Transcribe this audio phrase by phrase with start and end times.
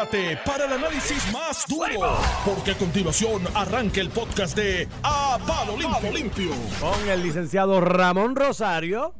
[0.00, 5.76] prepárate para el análisis más duro, porque a continuación arranca el podcast de A Palo
[5.76, 6.12] Limpio.
[6.12, 6.50] Limpio.
[6.80, 9.14] Con el licenciado Ramón Rosario.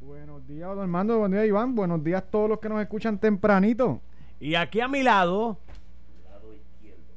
[0.00, 1.18] Buenos días, don Armando.
[1.18, 1.74] Buenos días, Iván.
[1.74, 4.00] Buenos días a todos los que nos escuchan tempranito.
[4.38, 5.58] Y aquí a mi lado.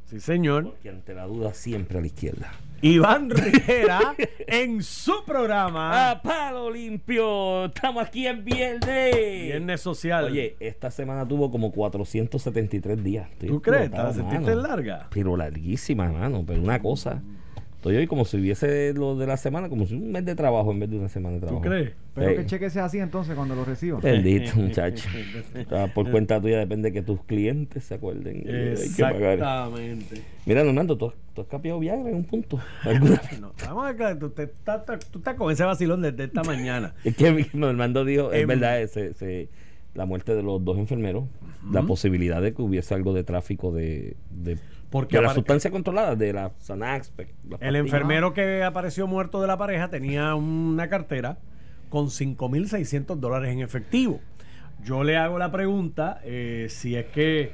[0.06, 0.64] Sí, señor.
[0.66, 2.52] Porque ante la duda siempre a la izquierda.
[2.82, 4.16] Iván Rivera
[4.48, 6.12] en su programa.
[6.12, 7.66] ¡A palo limpio!
[7.66, 9.16] Estamos aquí en viernes.
[9.16, 10.26] Viernes social.
[10.26, 13.30] Oye, esta semana tuvo como 473 días.
[13.32, 13.90] Estoy ¿Tú crees?
[13.92, 14.62] ¿Te la sentiste mano.
[14.68, 15.08] larga?
[15.10, 16.44] Pero larguísima, hermano.
[16.46, 17.24] Pero una cosa.
[17.86, 20.72] Estoy hoy como si hubiese lo de la semana, como si un mes de trabajo
[20.72, 21.70] en vez de una semana de ¿Tú trabajo.
[21.70, 21.92] crees?
[22.16, 22.36] Pero Sí.
[22.38, 24.00] que cheque sea así entonces cuando lo reciba.
[24.00, 25.08] Bendito, muchacho.
[25.70, 28.42] Ah, Por cuenta tuya depende que tus clientes se acuerden.
[28.48, 30.24] Exactamente.
[30.48, 32.60] Mira, Normando, tú, has- tú has capiado Viagra en un punto.
[33.40, 36.96] No, vamos a tú, te- estás- tú estás con ese vacilón desde esta mañana.
[37.04, 39.50] Es que Normando dijo, es Em, verdad, ese- ese-
[39.94, 41.26] la muerte de los dos enfermeros,
[41.72, 44.58] la posibilidad de que hubiese algo de tráfico de, de,
[44.96, 47.12] Porque de la sustancia controlada, de la Xanax.
[47.60, 51.38] El enfermero que apareció muerto de la pareja tenía una cartera
[51.90, 54.22] con 5.600 dólares en efectivo.
[54.86, 57.52] Yo le hago la pregunta eh, si es que,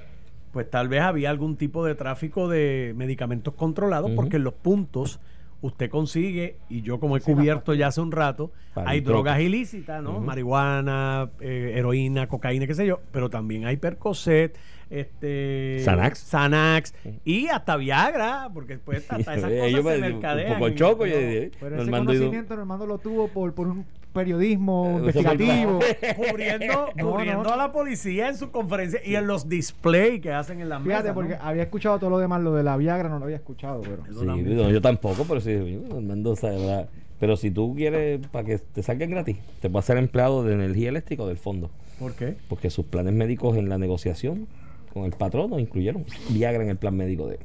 [0.51, 5.19] pues tal vez había algún tipo de tráfico de medicamentos controlados, porque en los puntos
[5.61, 10.19] usted consigue, y yo como he cubierto ya hace un rato, hay drogas ilícitas, ¿no?
[10.19, 14.57] Marihuana, eh, heroína, cocaína, qué sé yo, pero también hay Percocet,
[14.89, 15.81] este...
[15.85, 16.19] Xanax.
[16.29, 20.51] Xanax, y hasta Viagra, porque pues hasta esas cosas Ellos se me- mercadean.
[20.53, 21.05] un poco en- choco.
[21.05, 21.13] yo
[21.59, 25.79] Pero ese conocimiento Normando lo tuvo por, por un periodismo Eh, investigativo.
[26.15, 27.53] cubriendo, No, cubriendo no.
[27.53, 31.13] a la policía en sus conferencias y en los displays que hacen en las Fíjate,
[31.13, 31.43] porque ¿no?
[31.43, 34.03] había escuchado todo lo demás, lo de la Viagra no lo había escuchado, pero...
[34.05, 35.51] Sí, no, yo tampoco, pero sí,
[35.89, 36.87] Normando sabrá.
[37.19, 40.89] Pero si tú quieres, para que te salgan gratis, te puedes ser empleado de energía
[40.89, 41.69] eléctrica o del fondo.
[41.99, 42.35] ¿Por qué?
[42.49, 44.47] Porque sus planes médicos en la negociación
[44.91, 47.37] con el patrón no incluyeron Viagra en el plan médico de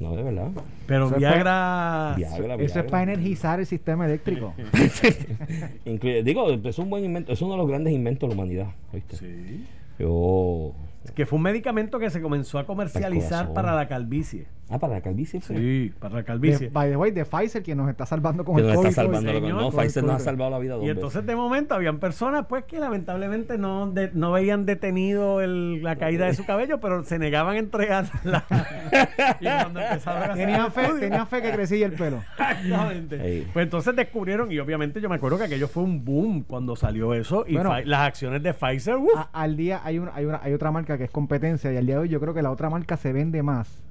[0.00, 0.48] No, de verdad.
[0.86, 2.14] Pero Eso es Viagra.
[2.16, 4.54] Viagra, Eso es para energizar el sistema eléctrico.
[5.84, 8.66] Incluye- digo, es un buen invento, es uno de los grandes inventos de la humanidad.
[8.92, 9.16] ¿oíste?
[9.16, 9.64] Sí.
[9.98, 10.72] Yo.
[11.14, 14.46] Que fue un medicamento que se comenzó a comercializar para la calvicie.
[14.70, 15.40] Ah, para la calvicie.
[15.42, 15.56] fue?
[15.56, 16.70] Sí, para la De, calvicie.
[16.70, 18.88] by the way, de Pfizer, quien nos está salvando con Que el nos COVID.
[18.88, 19.30] está salvando.
[19.32, 22.46] señor, no, Pfizer nos ha salvado la vida dos Y entonces de momento habían personas
[22.48, 27.04] pues que lamentablemente no, de- no veían detenido el- la caída de su cabello, pero
[27.04, 28.44] se negaban a entregarla.
[29.40, 32.22] y cuando empezaron a hacer Tenían fe, tenían fe que crecía el pelo.
[32.38, 33.46] Exactamente.
[33.52, 37.12] Pues entonces descubrieron, y obviamente yo me acuerdo que aquello fue un boom cuando salió
[37.14, 37.74] eso, y Bueno.
[37.84, 40.96] Las acciones de Pfizer, uf, A- al día hay, una, hay, una, hay otra marca
[40.96, 43.12] que es competencia y al día de hoy yo creo que la otra marca se
[43.12, 43.82] vende más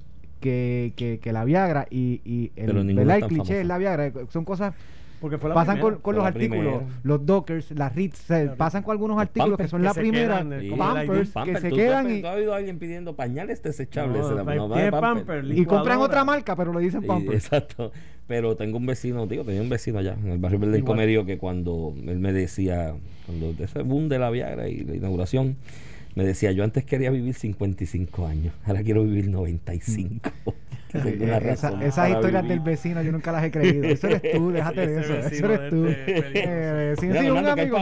[0.44, 3.16] que, que, que la Viagra y, y el, ¿verdad?
[3.16, 4.12] el cliché es la Viagra.
[4.28, 4.74] Son cosas
[5.20, 5.94] porque fue la pasan primera.
[5.94, 7.00] con, con Fue los la artículos, primera.
[7.02, 10.60] los Dockers, las Ritz, se- pasan con algunos artículos que son que la primera, eh,
[10.60, 10.70] Sí.
[10.76, 14.20] Pampers, que se ¿tú, quedan y, tú has oído a alguien pidiendo pañales desechables?
[14.20, 17.42] No, la- no, y compran otra marca, pero lo dicen Pampers.
[17.44, 17.90] exacto.
[18.26, 20.84] Pero tengo un vecino, digo, tenía un vecino allá en el barrio del Igual.
[20.84, 22.94] Comerio que cuando él me decía,
[23.26, 25.56] cuando de ese boom de la Viagra y la inauguración,
[26.14, 30.30] me decía, yo antes quería vivir 55 años, ahora quiero vivir 95.
[30.92, 32.48] Que tengo una Eh, Esa- esas historias vivir.
[32.48, 33.84] del vecino yo nunca las he creído.
[33.84, 35.14] Eso eres tú, déjate de eso.
[35.18, 35.86] Eso eres tú.
[35.86, 36.14] este.
[36.34, 37.76] Eh, vecino, sí, un Fernando, ¿qué hay amigo?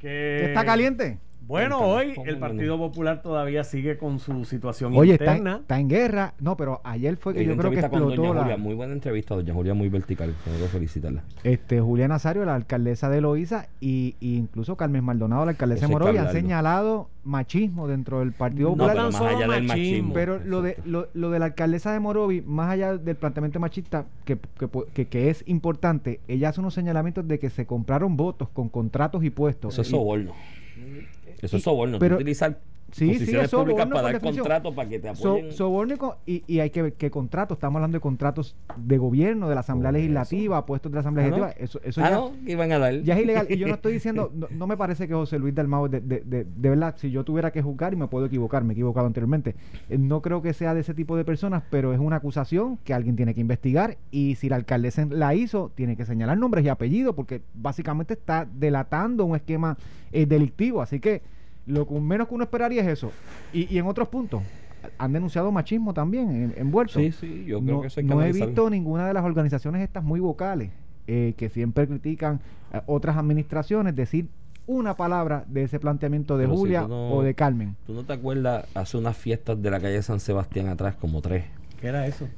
[0.00, 1.18] Que- ¿Que está caliente?
[1.46, 2.38] Bueno, hoy ¿cómo el?
[2.38, 5.58] Partido Popular todavía sigue con su situación Oye, está, en- interna.
[5.60, 6.34] está en guerra.
[6.40, 9.34] No, pero ayer fue que yo creo que explotó doña Julia, la, muy buena entrevista,
[9.36, 11.22] doña Julia muy vertical, tengo que felicitarla.
[11.44, 15.88] este, Julia Nazario, la alcaldesa de Loíza, y, y incluso Carmen Maldonado, la alcaldesa Eso
[15.88, 18.92] de hay que Morovi, han señalado machismo dentro del Partido No, Popular.
[18.96, 20.14] pero tan más solo allá del machismo.
[20.14, 24.04] Pero lo de, lo, lo de la alcaldesa de Morovi, más allá del planteamiento machista,
[24.24, 28.48] que, que, que- que es importante, ella hace unos señalamientos de que se compraron votos
[28.48, 29.74] con contratos y puestos.
[29.74, 30.32] Eso es Y- soborno.
[31.42, 31.98] Eso es soborno.
[31.98, 32.60] pero- utilizar
[32.92, 34.42] Sí, sí, posiciones es soborno públicas para dar definición.
[34.44, 35.52] contratos para que te So- apoyen.
[35.52, 37.56] soborno y, y, hay que ver qué contratos.
[37.56, 39.98] Estamos hablando de contratos de gobierno, de la Asamblea eso.
[39.98, 41.36] Legislativa, puestos de la Asamblea Ah, ¿no?
[41.36, 41.64] Legislativa.
[41.64, 43.02] Eso, eso ah, ya, no, a dar.
[43.02, 43.46] ya es ilegal.
[43.50, 46.20] Y yo no estoy diciendo, no, no me parece que José Luis Dalmau, de, de,
[46.20, 49.06] de, de verdad, si yo tuviera que juzgar, y me puedo equivocar, me he equivocado
[49.06, 49.56] anteriormente,
[49.90, 52.94] eh, no creo que sea de ese tipo de personas, pero es una acusación que
[52.94, 53.98] alguien tiene que investigar.
[54.10, 58.46] Y si la alcaldesa la hizo, tiene que señalar nombres y apellidos, porque básicamente está
[58.50, 59.76] delatando un esquema
[60.12, 60.80] eh, delictivo.
[60.80, 61.22] Así que
[61.66, 63.12] lo que menos que uno esperaría es eso.
[63.52, 64.42] Y, y en otros puntos,
[64.98, 66.98] han denunciado machismo también en- envuelto.
[67.00, 69.24] Sí, sí, yo creo no, que eso hay que no he visto ninguna de las
[69.24, 70.70] organizaciones estas muy vocales
[71.08, 72.40] eh, que siempre critican
[72.72, 74.28] a otras administraciones decir
[74.68, 77.76] una palabra de ese planteamiento de Pero Julia no- o de Carmen.
[77.86, 81.44] ¿Tú no te acuerdas hace unas fiestas de la calle San Sebastián atrás, como tres?
[81.80, 82.28] ¿Qué era eso?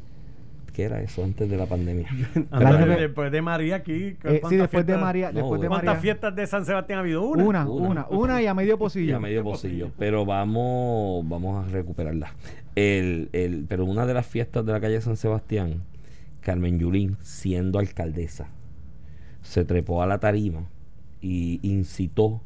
[0.79, 2.07] ¿Qué era eso antes de la pandemia?
[2.35, 3.93] Que- después de María aquí.
[3.93, 6.01] Eh, ¿cuántas sí, después de María, No, después de ¿Cuántas María.
[6.01, 7.25] fiestas de San Sebastián ha habido?
[7.25, 7.43] Una.
[7.45, 8.07] Una, Una.
[8.07, 9.17] una, una y a medio Y pocillo.
[9.17, 9.91] a medio pocillo.
[9.99, 12.33] Pero vamos, vamos a recuperarla.
[12.77, 15.83] El, el, pero una de las fiestas de la calle San Sebastián,
[16.43, 18.47] Carmen Yulín, siendo alcaldesa,
[19.43, 20.61] se trepó a la tarima
[21.21, 22.41] y incitó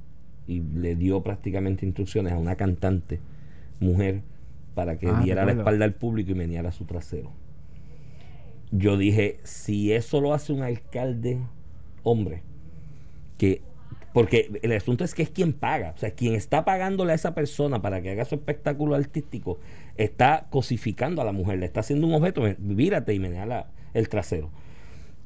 [0.46, 3.20] y le dio prácticamente instrucciones a una cantante
[3.78, 4.23] mujer
[4.75, 7.31] para que Ah, diera la espalda al público y meneara su trasero.
[8.72, 11.38] Yo dije, si eso lo hace un alcalde
[12.02, 12.42] hombre,
[13.38, 13.62] que
[14.12, 17.34] porque el asunto es que es quien paga, o sea, quien está pagándole a esa
[17.34, 19.58] persona para que haga su espectáculo artístico,
[19.96, 24.50] está cosificando a la mujer, le está haciendo un objeto, vírate y menea el trasero.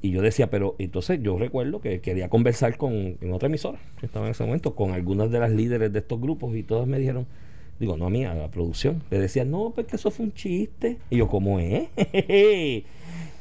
[0.02, 4.06] Y yo decía, pero entonces yo recuerdo que quería conversar con en otra emisora, que
[4.06, 6.98] estaba en ese momento, con algunas de las líderes de estos grupos y todas me
[6.98, 7.26] dijeron,
[7.78, 10.32] digo, no a mí, a la producción, le decían, no, pues que eso fue un
[10.34, 10.98] chiste.
[11.10, 11.88] Y yo, ¿cómo es?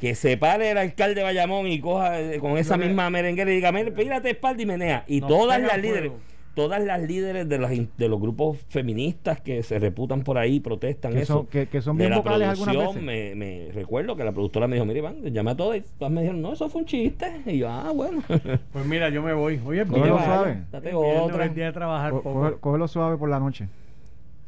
[0.00, 3.50] que se pare el alcalde de Bayamón y coja eh, con esa No, misma merenguera
[3.50, 5.04] y diga, mira, pírate espalda y menea.
[5.06, 6.12] Y No todas las líderes,
[6.54, 10.60] todas las líderes de los, in- de los grupos feministas que se reputan por ahí,
[10.60, 11.32] protestan Que eso.
[11.34, 13.34] son- que- que son de bien la vocales algunas producción, veces.
[13.38, 16.12] Me, me recuerdo que la productora me dijo, mire, Iván, llamé a todas y todas
[16.12, 17.40] me dijeron, no, eso fue un chiste.
[17.46, 18.22] Y yo, ah, bueno.
[18.72, 19.58] Pues mira, yo me voy.
[19.64, 20.24] Oye, es Cógelo viernes.
[20.26, 20.58] suave.
[20.70, 21.48] Date otra.
[21.48, 22.40] día de trabajar Co- poco.
[22.42, 23.68] coge- Cógelo suave por la noche.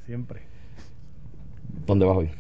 [0.09, 0.41] Siempre.
[1.87, 2.31] ¿Dónde vas hoy?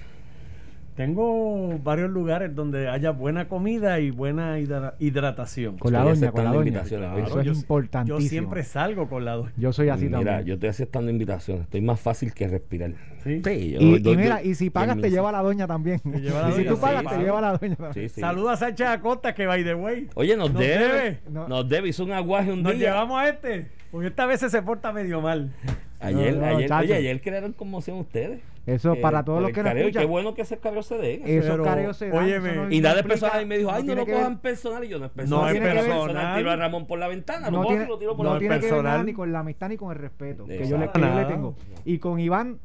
[0.97, 5.77] Tengo varios lugares donde haya buena comida y buena hidra- hidratación.
[5.77, 6.61] Con la Estoy doña, con la doña.
[6.69, 8.21] invitaciones, Claro, Eso es yo- importantísimo.
[8.21, 9.53] Yo siempre salgo con la doña.
[9.59, 10.45] Yo soy así Mira, también.
[10.47, 11.65] yo estoy aceptando invitaciones.
[11.65, 12.93] Estoy más fácil que respirar.
[13.23, 13.43] ¿Sí?
[13.45, 16.01] Sí, yo y, mira, y si pagas, te lleva la doña también.
[16.01, 17.23] Te lleva la y si tú sí, pagas, te claro.
[17.23, 18.09] lleva la doña también.
[18.09, 18.21] Sí, sí.
[18.23, 20.09] Saluda a Sánchez Acosta, que by the way.
[20.15, 20.79] Oye, nos, Nos debe.
[20.89, 21.19] debe.
[21.31, 21.47] No.
[21.49, 21.89] Nos debe.
[21.91, 22.89] Hizo un aguaje un Nos día.
[22.89, 23.69] llevamos a este.
[23.91, 25.53] Porque esta vez se porta medio mal.
[26.01, 28.41] Ayer, No, no, ayer, oye, ayer crearon conmoción ustedes.
[28.67, 30.03] Eso, Eh, para todos los que nos escuchan.
[30.03, 31.23] Qué bueno que ese careo se den.
[31.25, 33.43] Esos careos se dan, óyeme, eso no- y nada de personal.
[33.43, 34.85] Y me dijo, ay, no, lo que ver- cojan personal.
[34.85, 35.47] Y yo no es personal.
[35.47, 36.37] No que ver- personal.
[36.39, 37.51] Tiro a Ramón por la ventana.
[37.51, 39.07] no lo cojo tiene, y lo tiro por no la tiene que ver nada personal.
[39.07, 41.57] ni con la amistad ni con el respeto que yo, le, que yo tengo.
[41.87, 42.59] Y con Iván,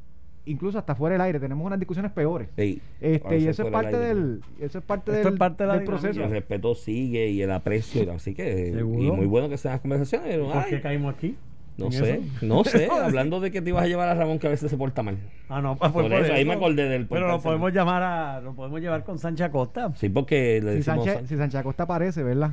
[0.45, 2.49] incluso hasta fuera del aire, tenemos unas discusiones peores.
[2.57, 5.67] Ey, Este, y eso es parte del, eso es parte Esto del, es parte de
[5.69, 6.21] la del proceso.
[6.21, 8.11] el respeto sigue y el aprecio.
[8.11, 10.37] Así que, y muy bueno que sean las conversaciones.
[10.37, 11.37] ¿Por ay, qué caímos aquí?
[11.77, 12.45] No ¿En sé, eso?
[12.45, 12.87] no sé.
[13.03, 15.17] hablando de que te ibas a llevar a Ramón que a veces se porta mal.
[15.49, 18.41] Ah, no, pues Por eso, ahí me acordé del Pero lo podemos llamar a.
[18.41, 19.91] Lo podemos llevar con Sánchez Acosta.
[19.95, 21.05] Sí, porque le Si decimos.
[21.05, 22.51] Sánchez, si Sánchez Acosta aparece, ¿verdad?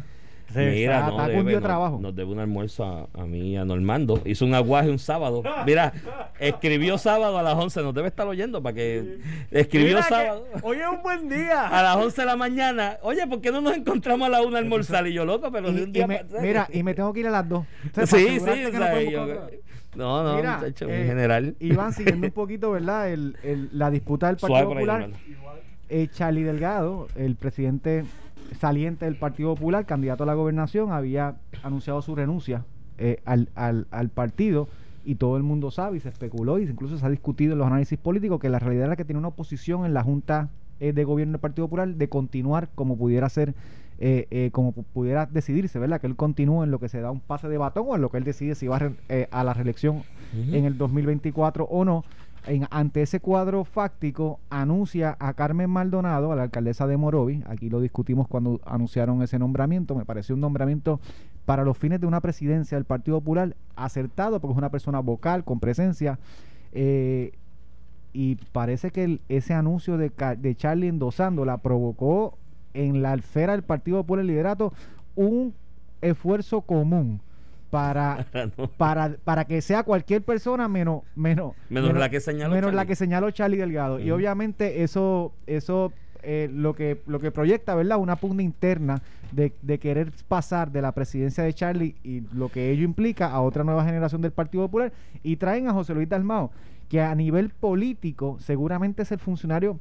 [0.55, 1.99] Mira, no, debe, nos- trabajo.
[2.01, 4.21] Nos debe un almuerzo a, a mí a Normando.
[4.25, 5.43] Hizo un aguaje un sábado.
[5.67, 5.93] Mira,
[6.39, 7.83] escribió sábado a las 11.
[7.83, 9.19] Nos debe estar oyendo para que.
[9.51, 10.47] Escribió Mira que sábado.
[10.63, 11.83] Hoy es un buen A día.
[11.83, 12.99] las 11 de la mañana.
[13.03, 15.07] Oye, ¿por qué no nos encontramos a la una a almorzar?
[15.07, 17.21] Y yo, loco, pero Y- de un y día me- mira, y me tengo que
[17.21, 17.61] ir a las dos.
[17.61, 17.65] O
[17.95, 19.27] sea, para Sí, sí, o sea, yo-
[19.95, 21.57] No, no, Mira, muchacho, eh, en general.
[21.61, 23.11] Iván, siguiendo un poquito, ¿verdad?
[23.11, 25.11] El, el- la disputa del Partido Popular.
[25.93, 28.05] Eh, Charlie Delgado, el presidente
[28.59, 32.65] saliente del Partido Popular, candidato a la gobernación, había anunciado su renuncia
[32.99, 34.69] eh, al, al- al partido
[35.05, 37.67] y todo el mundo sabe y se especuló y incluso se ha discutido en los
[37.67, 40.51] análisis políticos que la realidad era que tiene una oposición en la Junta
[40.81, 43.55] eh, de Gobierno del Partido Popular de continuar como pudiera ser,
[43.99, 46.01] eh, eh, como pu- pudiera decidirse, ¿verdad?
[46.01, 48.11] Que él continúe en lo que se da un pase de batón o en lo
[48.11, 50.55] que él decide si va a, re- eh, a la reelección Ujú.
[50.55, 52.05] en el 2024 o no.
[52.47, 57.43] En- ante ese cuadro fáctico, anuncia a Carmen Maldonado, a la alcaldesa de Morovi.
[57.47, 59.95] Aquí lo discutimos cuando anunciaron ese nombramiento.
[59.95, 61.01] Me pareció un nombramiento
[61.45, 65.45] para los fines de una presidencia del Partido Popular acertado, porque es una persona vocal,
[65.45, 66.19] con presencia.
[66.73, 67.33] eh,
[68.13, 72.37] y parece que ese anuncio de, de Charlie endosándola provocó
[72.75, 74.73] en la alfera del Partido Popular liderato
[75.15, 75.55] un
[76.01, 77.21] esfuerzo común
[77.71, 78.27] para
[78.59, 78.67] No.
[78.69, 82.89] para, para que sea cualquier persona menos menos Menos la que señaló menos la Charlie.
[82.89, 87.99] que señaló Charlie Delgado y obviamente eso eso eh, lo que lo que proyecta verdad
[87.99, 89.01] una pugna interna
[89.33, 93.41] de, de querer pasar de la presidencia de Charlie y lo que ello implica a
[93.41, 96.51] otra nueva generación del Partido Popular y traen a José Luis Dalmao
[96.89, 99.79] que a nivel político seguramente es el funcionario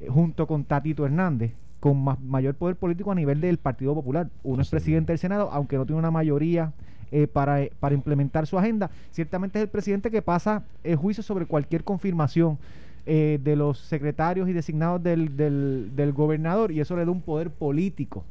[0.00, 4.28] eh, junto con Tatito Hernández con mayor poder político a nivel del Partido Popular.
[4.44, 4.70] Uno es.
[4.70, 6.72] presidente del Senado, aunque no tiene una mayoría
[7.12, 8.90] eh, para, eh, para implementar su agenda.
[9.12, 12.58] Ciertamente es el presidente que pasa el juicio sobre cualquier confirmación
[13.06, 17.20] eh, de los secretarios y designados del, del, del gobernador y eso le da un
[17.20, 18.24] poder político.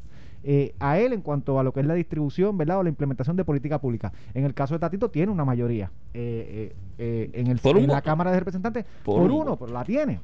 [0.43, 2.79] eh, a él en cuanto a lo que es la distribución, ¿verdad?
[2.79, 4.11] O la implementación de política pública.
[4.33, 7.83] En el caso de Tatito tiene una mayoría eh, eh, eh, en, el, Por un
[7.83, 8.01] en la.
[8.01, 10.19] Cámara de Representantes Por por, un uno, pero la tiene.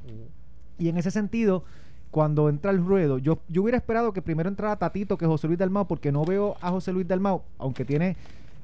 [0.78, 1.64] Y en ese sentido,
[2.10, 5.58] cuando entra el ruedo, yo, yo hubiera esperado que primero entrara Tatito que José Luis
[5.58, 8.16] Dalmao, porque no veo a José Luis Dalmao, aunque tiene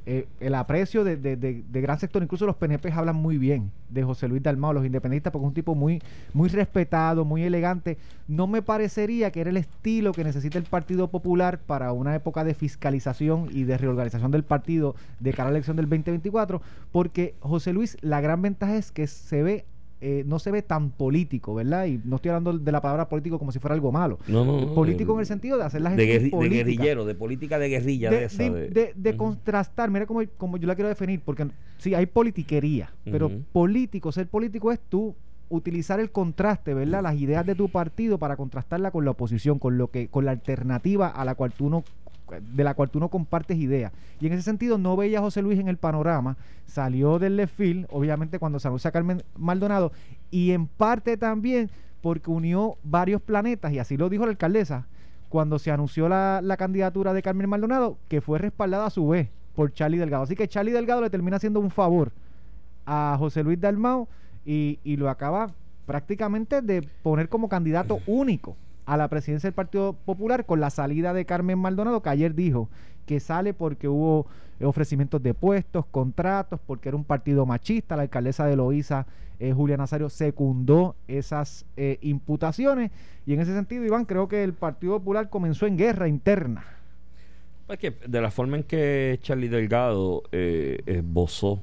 [0.06, 4.02] eh, el aprecio de, de, de, gran sector, incluso los PNP hablan muy bien de
[4.02, 6.02] José Luis Dalmao, los independentistas, porque es un tipo muy,
[6.34, 7.96] muy respetado, muy elegante.
[8.28, 12.44] No me parecería que era el estilo que necesita el Partido Popular para una época
[12.44, 16.60] de fiscalización y de reorganización del partido de cara a la elección del 2024,
[16.92, 19.64] porque José Luis, la gran ventaja es que se ve
[20.06, 21.86] eh, no se ve tan político, ¿verdad?
[21.86, 24.18] Y no estoy hablando de la palabra político como si fuera algo malo.
[24.28, 27.58] No, no, político en el sentido de hacer la gente de, de guerrillero, de política
[27.58, 28.10] de guerrilla.
[28.10, 31.46] De, de, de, contrastar, mira cómo, como yo la quiero definir, porque
[31.78, 35.14] sí, hay politiquería, pero político, ser político es tú
[35.48, 37.02] utilizar el contraste, ¿verdad?
[37.02, 40.32] Las ideas de tu partido para contrastarla con la oposición, con lo que, con la
[40.32, 41.82] alternativa a la cual tú no
[42.40, 43.92] de la cual tú no compartes ideas.
[44.20, 47.60] Y en ese sentido no veía a José Luis en el panorama, salió del left
[47.90, 49.92] obviamente cuando se anunció a Carmen Maldonado,
[50.30, 54.86] y en parte también porque unió varios planetas, y así lo dijo la alcaldesa,
[55.28, 59.72] cuando se anunció la, candidatura de Carmen Maldonado, que fue respaldada a su vez por
[59.72, 60.22] Charlie Delgado.
[60.22, 62.12] Así que Charlie Delgado le termina haciendo un favor
[62.86, 64.06] a José Luis Dalmau
[64.44, 65.50] y, y lo acaba
[65.86, 71.12] prácticamente de poner como candidato único a la presidencia del Partido Popular con la salida
[71.12, 72.68] de Carmen Maldonado, que ayer dijo
[73.06, 74.26] que sale porque hubo
[74.62, 77.96] ofrecimientos de puestos, contratos, porque era un partido machista.
[77.96, 79.06] La alcaldesa de Loíza,
[79.38, 82.90] eh, Julia Nazario, secundó esas eh, imputaciones.
[83.26, 86.64] Y en ese sentido, Iván, creo que el Partido Popular comenzó en guerra interna.
[87.68, 91.62] Es que de la forma en que Charlie Delgado eh, esbozó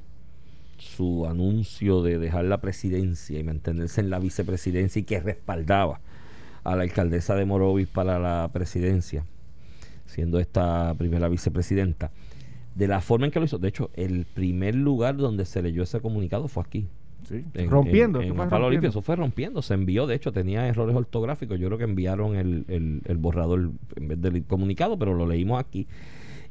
[0.76, 6.00] su anuncio de dejar la presidencia y mantenerse en la vicepresidencia y que respaldaba
[6.64, 9.24] a la alcaldesa de Morovis para la presidencia,
[10.06, 12.10] siendo esta primera vicepresidenta.
[12.74, 15.82] De la forma en que lo hizo, de hecho, el primer lugar donde se leyó
[15.82, 16.86] ese comunicado fue aquí.
[17.28, 18.20] Sí, rompiendo.
[18.20, 18.32] En,
[18.84, 19.62] eso fue rompiendo.
[19.62, 21.58] Se envió, de hecho, tenía errores ortográficos.
[21.60, 22.64] Yo creo que enviaron el,
[23.04, 25.86] el, borrador en vez del comunicado, pero lo leímos aquí.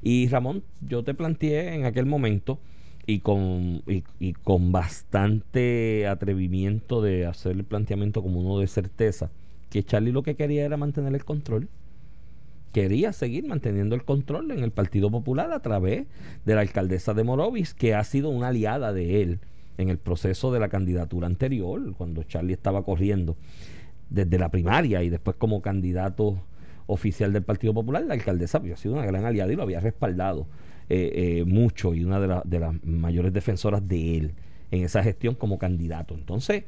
[0.02, 2.60] Y Ramón, yo te planteé en aquel momento
[3.06, 9.30] y con, y, y, con bastante atrevimiento de hacer el planteamiento como uno de certeza
[9.72, 11.70] que Charlie lo que quería era mantener el control.
[12.74, 16.06] Quería seguir manteniendo el control en el Partido Popular a través
[16.46, 19.40] de la alcaldesa de Morovis, que ha sido una aliada de él
[19.78, 23.38] en el proceso de la candidatura anterior, cuando Charlie estaba corriendo
[24.10, 26.42] desde la primaria y después como candidato
[26.86, 30.48] oficial del Partido Popular, la alcaldesa había sido una gran aliada y lo había respaldado
[30.90, 34.34] eh, eh, mucho y una de, de las mayores defensoras de él
[34.70, 36.14] en esa gestión como candidato.
[36.14, 36.66] Entonces,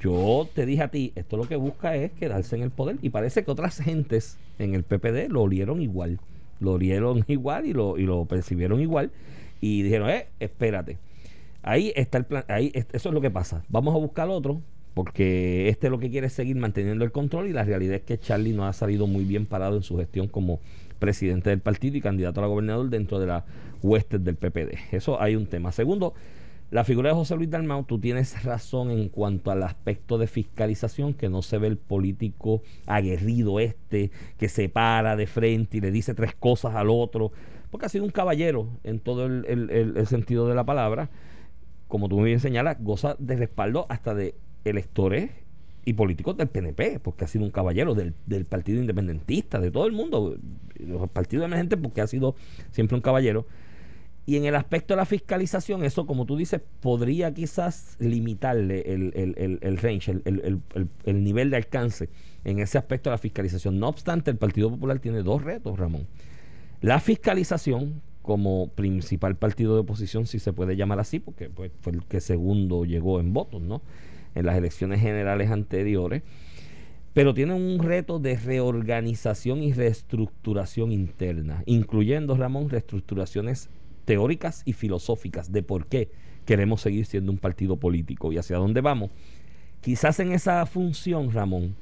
[0.00, 2.96] yo te dije a ti, esto lo que busca es quedarse en el poder.
[3.02, 6.20] Y parece que otras gentes en el PPD lo olieron igual.
[6.60, 9.10] Lo olieron igual y lo, y lo percibieron igual.
[9.60, 10.98] Y dijeron, eh, espérate.
[11.62, 13.64] Ahí está el plan, ahí eso es lo que pasa.
[13.68, 14.62] Vamos a buscar otro,
[14.94, 17.48] porque este lo que quiere seguir manteniendo el control.
[17.48, 20.28] Y la realidad es que Charlie no ha salido muy bien parado en su gestión
[20.28, 20.60] como
[20.98, 23.44] presidente del partido y candidato a la gobernador dentro de la
[23.82, 24.74] huestes del PPD.
[24.92, 25.72] Eso hay un tema.
[25.72, 26.14] Segundo,
[26.70, 31.14] la figura de José Luis Dalmau, tú tienes razón en cuanto al aspecto de fiscalización,
[31.14, 35.90] que no se ve el político aguerrido este, que se para de frente y le
[35.90, 37.32] dice tres cosas al otro,
[37.70, 41.08] porque ha sido un caballero en todo el, sentido de la palabra.
[41.86, 44.34] Como tú muy bien señalas, goza de respaldo hasta de
[44.64, 45.30] electores
[45.86, 49.86] y políticos del PNP, porque ha sido un caballero del, del Partido Independentista, de todo
[49.86, 50.36] el mundo,
[50.78, 52.34] los partidos emergentes, porque ha sido
[52.72, 53.46] siempre un caballero.
[54.28, 59.10] Y en el aspecto de la fiscalización, eso, como tú dices, podría quizás limitarle el,
[59.16, 62.10] el, el, range, el, nivel de alcance
[62.44, 63.80] en ese aspecto de la fiscalización.
[63.80, 66.06] No obstante, el Partido Popular tiene dos retos, Ramón.
[66.82, 71.94] La fiscalización como principal partido de oposición, si se puede llamar así, porque pues, fue
[71.94, 73.80] el que segundo llegó en votos, ¿no?
[74.34, 76.22] En las elecciones generales anteriores.
[77.14, 83.70] Pero tiene un reto de reorganización y reestructuración interna, incluyendo, Ramón, reestructuraciones
[84.08, 86.10] teóricas y filosóficas de por qué
[86.46, 89.10] queremos seguir siendo un partido político y hacia dónde vamos.
[89.82, 91.76] Quizás en esa función, Ramón,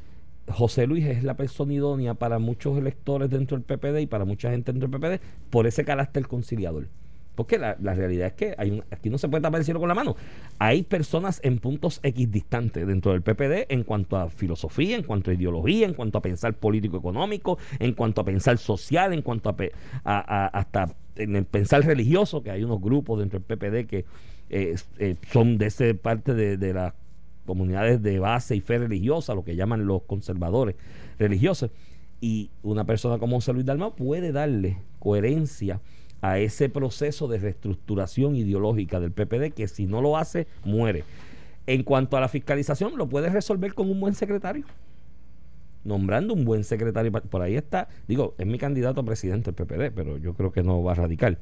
[0.48, 4.50] José Luis es la persona idónea para muchos electores dentro del PPD y para mucha
[4.50, 6.88] gente dentro del PPD por ese carácter conciliador.
[7.36, 9.94] Porque la, realidad es que hay aquí no se puede tapar el cielo con la
[9.94, 10.16] mano.
[10.58, 15.34] Hay personas en puntos equidistantes dentro del PPD en cuanto a filosofía, en cuanto a
[15.34, 19.54] ideología, en cuanto a pensar político-económico, en cuanto a pensar social, en cuanto
[20.04, 24.04] a, hasta en el pensar religioso, que hay unos grupos dentro del PPD que
[24.50, 26.94] eh, eh, son de esa parte de, de las
[27.44, 30.76] comunidades de base y fe religiosa, lo que llaman los conservadores
[31.18, 31.70] religiosos.
[32.20, 35.80] Y una persona como José Luis Dalmau puede darle coherencia
[36.20, 41.04] a ese proceso de reestructuración ideológica del PPD que si no lo hace, muere.
[41.66, 44.64] En cuanto a la fiscalización, lo puede resolver con un buen secretario.
[45.86, 47.12] Nombrando un buen secretario.
[47.12, 50.62] Por ahí está, digo, es mi candidato a presidente del PPD, pero yo creo que
[50.62, 51.38] no va a radical.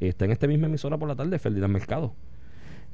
[0.00, 2.14] está en esta misma emisora por la tarde, Ferdinand Mercado.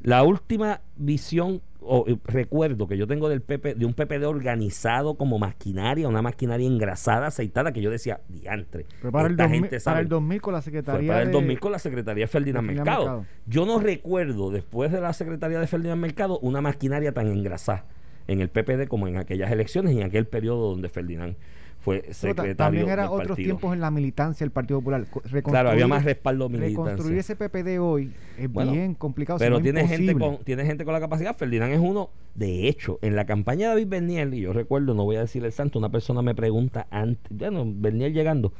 [0.03, 5.15] La última visión o eh, recuerdo que yo tengo del PP, de un PPD organizado
[5.15, 8.87] como maquinaria, una maquinaria engrasada, aceitada, que yo decía, diantre.
[9.01, 10.01] Pero para, el esta 2000, gente para sabe".
[10.01, 12.75] el 2000 con la Secretaría para el de- 2000 con la Secretaría de Ferdinand de
[12.75, 13.05] Ferdinand Mercado.
[13.19, 13.27] Mercado.
[13.47, 17.85] Yo no recuerdo, después de la Secretaría de Ferdinand Mercado, una maquinaria tan engrasada
[18.31, 21.35] en el PPD como en aquellas elecciones y en aquel periodo donde Ferdinand
[21.81, 23.47] fue secretario También era del otros partido.
[23.47, 25.07] tiempos en la militancia del Partido Popular.
[25.43, 26.85] Claro, había más respaldo militar.
[26.85, 29.39] Reconstruir ese PPD hoy es Bueno, bien complicado.
[29.39, 31.37] Pero tiene gente, con, tiene gente con la capacidad.
[31.37, 32.11] Ferdinand es uno.
[32.35, 35.45] De hecho, en la campaña de David Bernier, y yo recuerdo, no voy a decir
[35.45, 38.53] el santo, una persona me pregunta antes, bueno, Bernier llegando,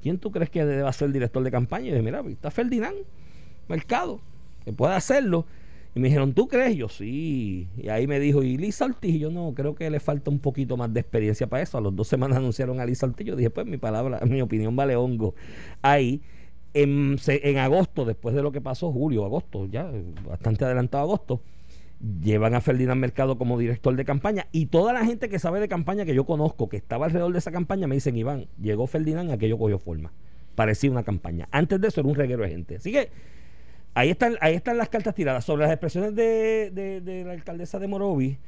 [0.00, 1.88] ¿quién tú crees que deba ser el director de campaña?
[1.88, 2.96] Y dije, mira, está Ferdinand
[3.68, 4.20] Mercado,
[4.64, 5.44] que puede hacerlo.
[5.94, 6.76] Y me dijeron, ¿tú crees?
[6.76, 7.68] Yo sí.
[7.76, 9.18] Y ahí me dijo, ¿y Lisa Ortiz?
[9.18, 11.78] Yo no, creo que le falta un poquito más de experiencia para eso.
[11.78, 13.26] A los dos semanas anunciaron a Lisa Ortiz.
[13.26, 15.34] Yo dije, pues mi palabra, mi opinión vale hongo.
[15.82, 16.22] Ahí,
[16.74, 19.90] en, en agosto, después de lo que pasó, julio, agosto, ya
[20.28, 21.40] bastante adelantado agosto,
[22.22, 25.68] llevan a Ferdinand Mercado como director de campaña y toda la gente que sabe de
[25.68, 29.32] campaña que yo conozco, que estaba alrededor de esa campaña, me dicen, Iván, llegó Ferdinand
[29.32, 30.12] aquello cogió forma.
[30.54, 31.48] Parecía una campaña.
[31.50, 32.76] Antes de eso era un reguero de gente.
[32.76, 33.10] Así que
[33.94, 35.44] ahí están, ahí están las cartas tiradas.
[35.44, 38.38] Sobre las expresiones de, de- de la alcaldesa de Morovis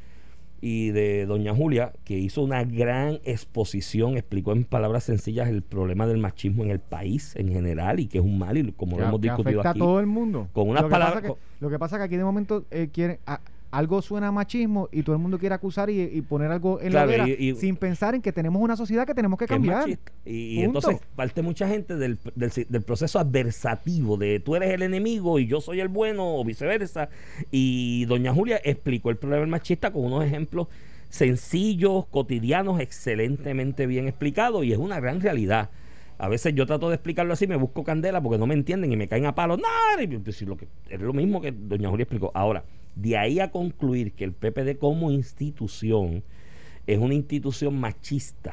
[0.61, 6.07] y de doña Julia, que hizo una gran exposición, explicó en palabras sencillas el problema
[6.07, 9.03] del machismo en el país en general y que es un mal, y como que,
[9.03, 9.81] lo hemos discutido afecta aquí.
[9.81, 10.49] a todo el mundo.
[10.53, 12.65] Con unas lo que palabras- Pasa que, lo que pasa es que aquí de momento
[12.71, 13.41] eh, quieren, a-
[13.73, 16.91] algo suena a machismo y todo el mundo quiere acusar y, y poner algo en
[16.91, 19.89] Claro, la y- y- sin pensar en que tenemos una sociedad que tenemos que cambiar.
[20.25, 25.39] Y, entonces parte mucha gente del, del, del proceso adversativo de tú eres el enemigo
[25.39, 27.09] y yo soy el bueno o viceversa.
[27.51, 30.69] Y doña Julia explicó el problema del machista con unos ejemplos
[31.09, 35.71] sencillos, cotidianos, excelentemente bien explicados y es una gran realidad.
[36.19, 38.97] A veces yo trato de explicarlo así, me busco candela porque no me entienden y
[38.97, 39.59] me caen a palos.
[39.59, 42.31] No, pues, lo que, es lo mismo que doña Julia explicó.
[42.35, 46.23] Ahora, de ahí a concluir que el PPD como institución
[46.87, 48.53] es una institución machista,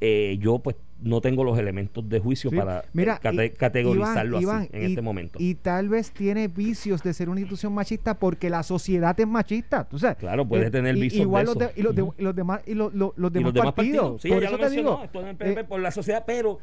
[0.00, 2.56] eh, yo pues no tengo los elementos de juicio Sí.
[2.56, 5.38] para eh, Mira, cate- y- categorizarlo Iván, así Iván, en y- este momento.
[5.40, 9.84] Y tal vez tiene vicios de ser una institución machista porque la sociedad es machista.
[9.88, 10.18] ¿tú sabes?
[10.18, 12.14] Claro, puede tener vicios Igual de los, de- y los, de- Ujú.
[12.18, 13.72] y los demás y los, los- los y demás, partidos.
[13.74, 14.22] partidos.
[14.22, 15.04] Sí, Por ella eso lo te mencionó, digo.
[15.04, 16.58] esto en el PNP eh, por la sociedad, pero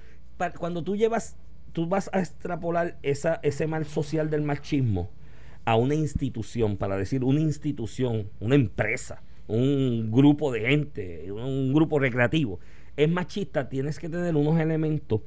[0.59, 1.35] cuando tú llevas,
[1.73, 5.09] tú vas a extrapolar esa, ese mal social del machismo
[5.67, 11.99] a una institución, para decir una institución, una empresa, un grupo de gente, un grupo
[11.99, 12.61] recreativo,
[12.95, 15.19] es machista, tienes que tener unos elementos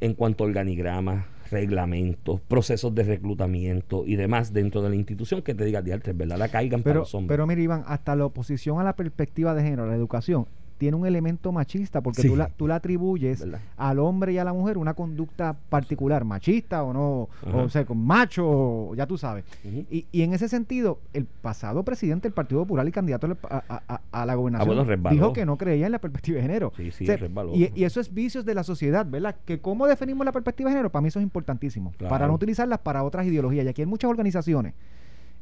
[0.00, 5.54] en cuanto a organigramas, reglamentos, procesos de reclutamiento y demás dentro de la institución que
[5.54, 6.36] te diga, diantre, ¿verdad?
[6.36, 7.34] La caigan para pero, los hombres.
[7.34, 10.46] pero mira, Iván, hasta la oposición a la perspectiva de género, la educación,
[10.80, 12.28] tiene un elemento machista porque Sí.
[12.28, 13.60] tú, la, tú la atribuyes ¿Verdad?
[13.76, 17.56] al hombre y a la mujer una conducta particular, machista o no, Ajá.
[17.58, 19.44] o sea, con macho, ya tú sabes.
[19.62, 23.82] Y, y en ese sentido, el pasado presidente del Partido Popular y candidato a, a-
[23.88, 26.72] a- a la gobernación Ah, bueno, dijo que no creía en la perspectiva de género.
[26.74, 27.54] Sí, sí, O sea, resbaló.
[27.54, 29.36] y, y eso es vicios de la sociedad, ¿verdad?
[29.44, 31.92] Que cómo definimos la perspectiva de género, para mí eso es importantísimo.
[31.98, 32.08] Claro.
[32.08, 33.66] Para no utilizarlas para otras ideologías.
[33.66, 34.72] Y aquí hay muchas organizaciones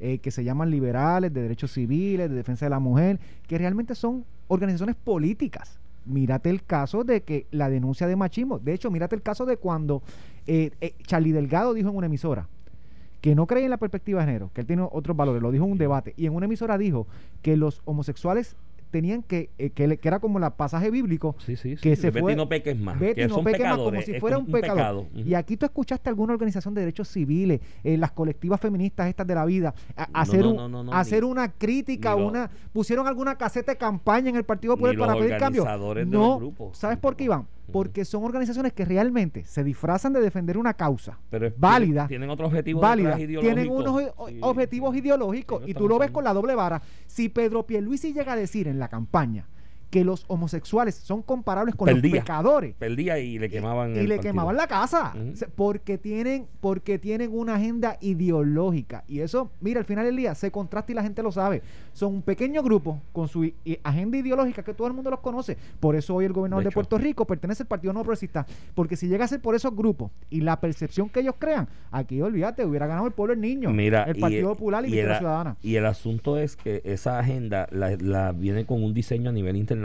[0.01, 3.95] eh, que se llaman liberales, de derechos civiles, de defensa de la mujer, que realmente
[3.95, 5.79] son organizaciones políticas.
[6.05, 8.59] Mírate el caso de que la denuncia de machismo.
[8.59, 10.03] De hecho, mírate el caso de cuando
[10.47, 12.49] eh, eh, Charlie Delgado dijo en una emisora
[13.21, 15.65] que no cree en la perspectiva de género, que él tiene otros valores, lo dijo
[15.65, 17.07] en un debate, y en una emisora dijo
[17.43, 18.57] que los homosexuales
[18.91, 21.83] tenían que, eh, que, le- que era como el pasaje bíblico, Sí, sí, sí.
[21.83, 22.99] que se fue- no peques más.
[22.99, 25.05] que no son peques más, como si fuera un pecado.
[25.05, 25.07] pecado.
[25.15, 29.35] Y aquí tú escuchaste alguna organización de derechos civiles, eh, las colectivas feministas estas de
[29.35, 32.51] la vida, a- No, hacer, no, un- no, no, no, hacer ni- una crítica, una
[32.73, 35.63] pusieron alguna caseta de campaña en el Partido Popular para pedir cambio.
[35.63, 37.47] organizadores de No, los grupos, ¿sabes por qué, Iván?
[37.73, 42.31] Porque son organizaciones que realmente se disfrazan de defender una causa Pero válida, Tienen, tienen
[42.31, 44.99] otro objetivo válida, tienen unos Sí, objetivos sí.
[45.01, 46.81] ideológicos y tú lo ves con la doble vara.
[47.07, 49.47] Si Pedro Pierluisi llega a decir en la campaña
[49.91, 52.11] que los homosexuales son comparables con Perdía.
[52.17, 54.21] los pecadores, Perdía y le quemaban y le partido.
[54.21, 55.15] quemaban la casa
[55.57, 60.51] porque tienen porque tienen una agenda ideológica y eso mira al final del día se
[60.51, 63.51] contrasta y la gente lo sabe son un pequeño grupo con su
[63.83, 66.71] agenda ideológica que todo el mundo los conoce por eso hoy el gobernador De.
[66.71, 70.11] Puerto Rico pertenece al Partido No Progresista porque si llega a ser por esos grupos
[70.31, 74.05] y la percepción que ellos crean aquí olvídate hubiera ganado el pueblo el niño Mira,
[74.05, 77.67] el y- Partido Popular y, y el, Ciudadana y el asunto es que esa agenda
[77.71, 79.78] la, la viene con un diseño a nivel internacional.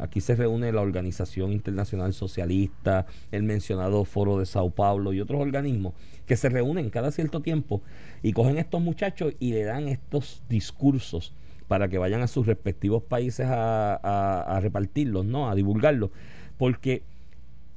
[0.00, 5.40] Aquí se reúne la Organización Internacional Socialista, el mencionado Foro de Sao Paulo y otros
[5.40, 5.94] organismos
[6.26, 7.82] que se reúnen cada cierto tiempo
[8.22, 11.32] y cogen estos muchachos y le dan estos discursos
[11.68, 15.50] para que vayan a sus respectivos países a, repartirlos, ¿no?
[15.50, 16.10] A divulgarlos.
[16.58, 17.02] Porque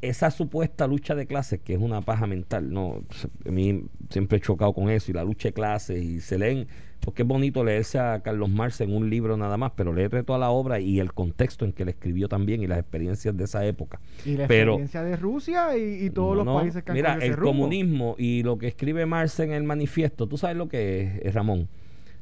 [0.02, 3.04] esa supuesta lucha de clases, que es una paja mental, no,
[3.46, 6.68] a mí siempre he chocado con eso, y la lucha de clases, y se leen,
[7.00, 10.38] porque es bonito leerse a Carlos Marx en un libro nada más, pero leer toda
[10.38, 13.66] la obra y el contexto en que le escribió también y las experiencias de esa
[13.66, 14.00] época.
[14.26, 17.18] Y la pero, experiencia de Rusia y, y todos no, los países que han Mira,
[17.22, 17.52] el rumbo.
[17.52, 21.32] comunismo y lo que escribe Marx en el manifiesto, tú sabes lo que es, eh,
[21.32, 21.70] Ramón.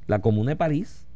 [0.05, 1.07] La Comuna de París,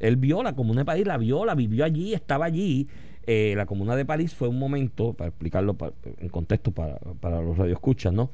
[0.00, 2.88] él vio la Comuna de París, la vio, la vivió allí, estaba allí.
[3.26, 5.76] Eh, la Comuna de París fue un momento, para explicarlo
[6.18, 8.30] en contexto para, para los radioescuchas, ¿no?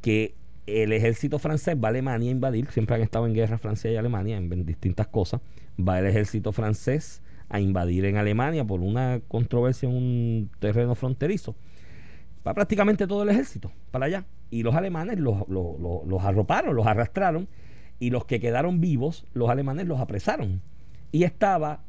[0.00, 0.34] Que
[0.68, 3.96] el ejército francés va a Alemania a invadir, siempre han estado en guerra Francia y
[3.96, 5.40] Alemania en, distintas cosas,
[5.78, 11.56] va el ejército francés a invadir en Alemania por una controversia en un terreno fronterizo
[12.46, 14.24] va prácticamente todo el ejército para allá.
[14.50, 17.48] Y los alemanes los arroparon, los arrastraron,
[18.00, 20.62] y los que quedaron vivos, los alemanes los apresaron.
[21.12, 21.82] Y estaba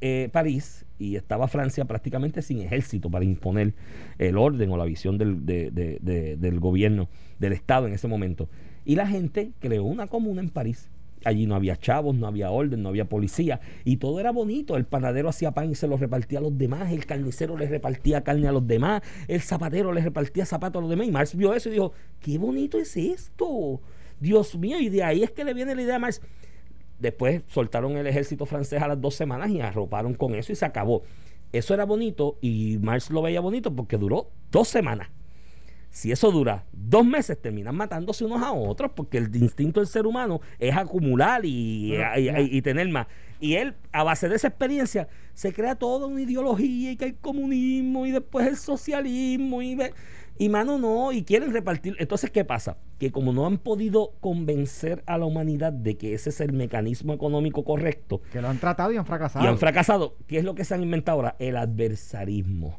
[0.00, 3.74] eh, París y estaba Francia prácticamente sin ejército para imponer
[4.18, 8.08] el orden o la visión del, de- de- de- del gobierno, del Estado en ese
[8.08, 8.48] momento.
[8.84, 10.90] Y la gente creó una comuna en París.
[11.24, 14.76] Allí no había chavos, no había orden, no había policía y todo era bonito.
[14.76, 18.22] El panadero hacía pan y se lo repartía a los demás, el carnicero le repartía
[18.22, 21.06] carne a los demás, el zapatero le repartía zapatos a los demás.
[21.08, 23.80] Y Marx vio eso y dijo, qué bonito es esto.
[24.20, 26.20] Dios mío, y de ahí es que le viene la idea a Marx.
[27.04, 30.64] Después soltaron el ejército francés a las dos semanas y arroparon con eso y se
[30.64, 31.02] acabó.
[31.52, 35.08] Eso era bonito y Marx lo veía bonito porque duró dos semanas.
[35.90, 40.06] Si eso dura dos meses, terminan matándose unos a otros porque el instinto del ser
[40.06, 42.40] humano es acumular y, Pero, y- ya.
[42.40, 43.06] y- y tener más.
[43.38, 47.16] Y él, a base de esa experiencia, se crea toda una ideología y que el
[47.16, 49.92] comunismo y después el socialismo y, ve-
[50.36, 51.96] y mano no, y quieren repartir.
[51.98, 52.76] Entonces, ¿qué pasa?
[52.98, 57.12] Que como no han podido convencer a la humanidad de que ese es el mecanismo
[57.12, 59.44] económico correcto, Que lo han tratado y han fracasado.
[59.44, 60.16] y han fracasado.
[60.26, 61.36] ¿Qué es lo que se han inventado ahora?
[61.38, 62.78] El adversarismo.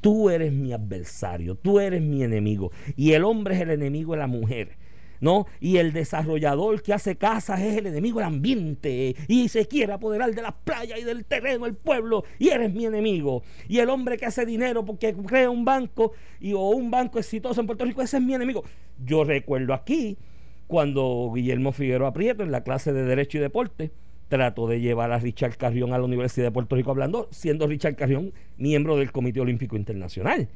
[0.00, 2.70] Tú eres mi adversario, tú eres mi enemigo.
[2.96, 4.76] Y el hombre es el enemigo de la mujer.
[5.20, 5.46] ¿No?
[5.60, 10.34] Y el desarrollador que hace casas es el enemigo del ambiente y se quiere apoderar
[10.34, 13.42] de las playas y del terreno del pueblo y eres mi enemigo.
[13.68, 17.60] Y el hombre que hace dinero porque crea un banco y, o un banco exitoso
[17.60, 18.64] en Puerto Rico, ese es mi enemigo.
[19.04, 20.18] Yo recuerdo aquí
[20.66, 23.92] cuando Guillermo Figueroa Prieto en la clase de Derecho y Deporte
[24.28, 27.96] trató de llevar a Richard Carrión a la Universidad de Puerto Rico hablando, siendo Richard
[27.96, 30.48] Carrión miembro del Comité Olímpico Internacional,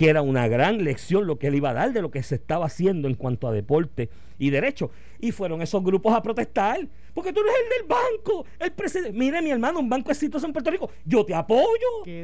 [0.00, 2.36] que era una gran lección lo que él iba a dar de lo que se
[2.36, 4.08] estaba haciendo en cuanto a deporte
[4.38, 4.90] y derecho.
[5.18, 9.12] Y fueron esos grupos a protestar, porque tú eres el del banco, el presidente.
[9.12, 11.66] Mire, mi hermano, un banco exitoso en Puerto Rico, yo te apoyo.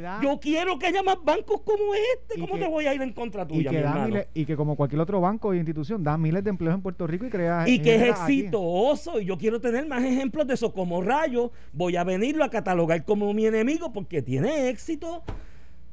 [0.01, 2.39] Da- Yo quiero que haya más bancos como este.
[2.39, 4.09] Y ¿Cómo que- te voy a ir en contra y tuya, que, mi da hermano?
[4.09, 7.07] miles- y que como cualquier otro banco e institución da miles de empleos en Puerto
[7.07, 8.41] Rico y crea y que es aquí.
[8.41, 12.49] exitoso y yo quiero tener más ejemplos de eso como rayo voy a venirlo a
[12.49, 15.23] catalogar como mi enemigo porque tiene éxito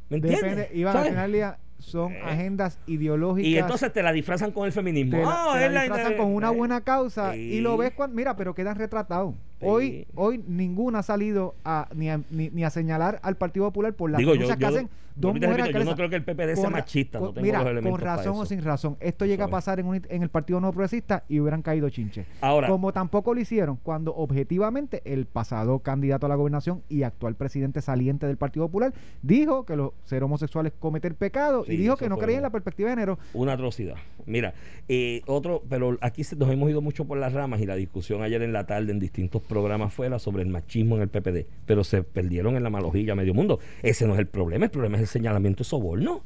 [0.10, 0.42] ¿me entiendes?
[0.56, 1.10] Depende, Iván, al ¿Sabes?
[1.12, 2.22] final del día son Eh.
[2.24, 3.50] agendas ideológicas.
[3.50, 5.82] y entonces te la disfrazan con el feminismo te la, Ah, te la es la-
[5.84, 9.36] disfrazan con una buena causa y lo ves cuando, mira, pero quedan retratados.
[9.66, 13.94] Hoy, hoy ninguna ha salido a, ni, a, ni, ni a señalar al Partido Popular
[13.94, 16.16] por las Digo, yo- denuncias que yo- hacen dos mujeres repito, yo no creo que
[16.16, 19.28] el PPD sea Con machista no tengo mira, los con razón o sin razón, esto
[19.28, 22.26] llega a pasar en, un- en el Partido No Progresista y hubieran caído chinches.
[22.42, 27.36] ahora Como tampoco lo hicieron cuando objetivamente el pasado candidato a la gobernación y actual
[27.36, 31.96] presidente saliente del Partido Popular dijo que los ser homosexuales cometer pecado Sí, y dijo
[31.96, 33.20] que no creía en la perspectiva de género.
[33.36, 33.96] una atrocidad
[34.26, 34.56] mira
[34.90, 38.24] eh, otro pero aquí se- nos hemos ido mucho por las ramas y la discusión
[38.24, 41.84] ayer en la tarde en distintos programas fuera sobre el machismo en el PPD pero
[41.84, 45.02] se perdieron en la malojilla medio mundo ese no es el problema el problema es
[45.02, 46.22] el señalamiento de soborno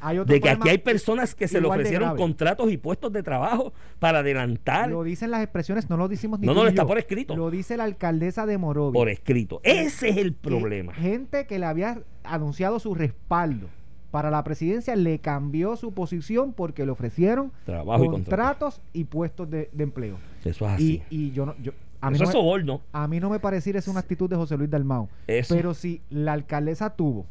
[0.00, 3.22] Hay otro de que aquí hay personas que se le ofrecieron contratos y puestos de
[3.22, 6.88] trabajo para adelantar Lo dicen las expresiones, no lo decimos ni No, no, está yo.
[6.88, 7.34] por escrito.
[7.36, 8.98] Lo dice la alcaldesa de Morovis.
[8.98, 9.60] por escrito.
[9.62, 10.92] Ese es el problema.
[10.94, 13.68] Gente que le había anunciado su respaldo
[14.10, 18.30] para la presidencia le cambió su posición porque le ofrecieron Trabajo y contrato.
[18.68, 20.18] contratos y puestos de, de empleo.
[20.44, 21.02] Eso es así.
[21.10, 21.72] Y, y yo no, yo,
[22.06, 22.80] a mí Eso no es me- soborno.
[22.92, 25.08] A mí no me pareciera esa una actitud de José Luis Dalmau.
[25.26, 25.54] Eso.
[25.54, 27.26] Pero si la alcaldesa tuvo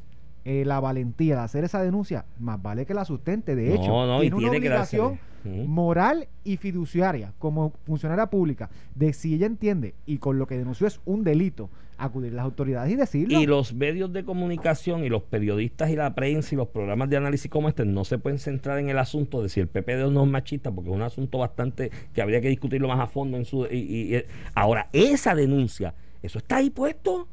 [0.45, 3.55] eh, la valentía de hacer esa denuncia, más vale que la sustente.
[3.55, 5.19] De No, hecho, no, y tiene una tiene obligación.
[5.45, 5.65] Ujú.
[5.67, 10.87] moral y fiduciaria como funcionaria pública de si ella entiende y con lo que denunció
[10.87, 11.69] es un delito,
[12.05, 13.39] acudir las autoridades y decirlo.
[13.39, 17.17] Y los medios de comunicación y los periodistas y la prensa y los programas de
[17.17, 20.23] análisis como este no se pueden centrar en el asunto de si el PPD no
[20.23, 23.45] es machista, porque es un asunto bastante que habría que discutirlo más a fondo en
[23.45, 24.23] su y, y- y-
[24.55, 27.27] ahora esa denuncia, eso está ahí puesto.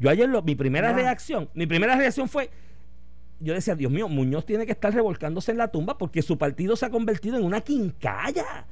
[0.00, 2.50] Yo ayer lo- mi primera reacción, mi primera reacción fue
[3.40, 6.76] yo decía, Dios mío, Muñoz tiene que estar revolcándose en la tumba porque su partido
[6.76, 8.64] se ha convertido en una quincalla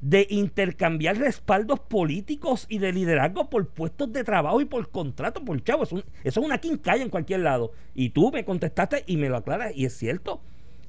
[0.00, 5.62] de intercambiar respaldos políticos y de liderazgo por puestos de trabajo y por contratos, por
[5.64, 5.84] chavo.
[5.84, 7.72] Eso es una quincalla en cualquier lado.
[7.94, 10.40] Y tú me contestaste y me lo aclaras y es cierto.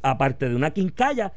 [0.04, 1.34] aparte de una quincalla,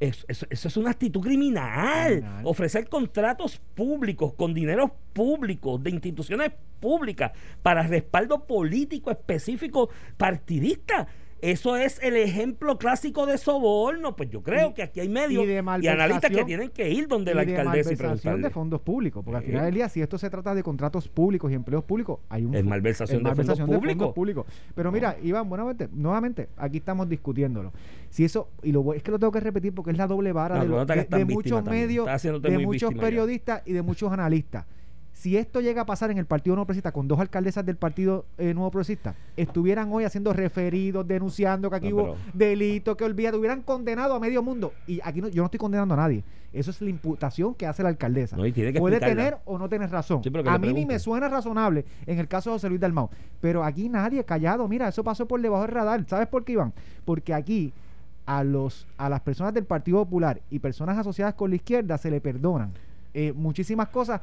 [0.00, 2.10] eso, eso- eso es una actitud criminal.
[2.14, 2.42] Criminal.
[2.44, 7.30] Ofrecer contratos públicos con dinero públicos de instituciones públicas
[7.62, 11.06] para respaldo político específico partidista.
[11.42, 14.14] Eso es el ejemplo clásico de soborno.
[14.14, 16.70] Pues yo creo Y- que aquí hay y medios de y, malversación- analistas que tienen
[16.70, 18.42] que ir donde la y de alcaldesa y malversación preguntarle.
[18.44, 21.50] de fondos públicos, porque al final del día, si esto se trata de contratos públicos
[21.50, 24.14] y empleos públicos, hay un Es malversación es de fondos malversación públicos.
[24.14, 24.46] públicos.
[24.76, 27.72] Pero mira, Iván, nuevamente, nuevamente, aquí estamos discutiéndolo.
[28.08, 30.54] Si eso, y lo es que lo tengo que repetir porque es la doble vara
[30.58, 33.00] No, de, lo- de- de muchos medios, de muchos víctima ya.
[33.00, 34.64] periodistas y de muchos analistas.
[35.22, 38.24] Si esto llega a pasar en el Partido Nuevo Progresista con dos alcaldesas del Partido
[38.38, 43.36] eh, Nuevo Progresista, estuvieran hoy haciendo referidos, denunciando que aquí No, hubo delitos, que olvídate,
[43.36, 44.72] hubieran condenado a medio mundo.
[44.84, 46.24] Y aquí no, yo no estoy condenando a nadie.
[46.52, 48.36] Eso es la imputación que hace la alcaldesa.
[48.36, 49.22] No, y tiene que Puede explicarla.
[49.22, 50.24] tener o no tener razón.
[50.24, 53.08] Sí, a mí ni me suena razonable en el caso de José Luis Dalmau.
[53.40, 54.66] Pero aquí nadie callado.
[54.66, 56.04] Mira, eso pasó por debajo del radar.
[56.08, 56.72] ¿Sabes por qué, Iván?
[57.04, 57.72] Porque aquí
[58.26, 62.10] a los a las personas del Partido Popular y personas asociadas con la izquierda se
[62.10, 62.72] le perdonan
[63.14, 64.20] eh, muchísimas cosas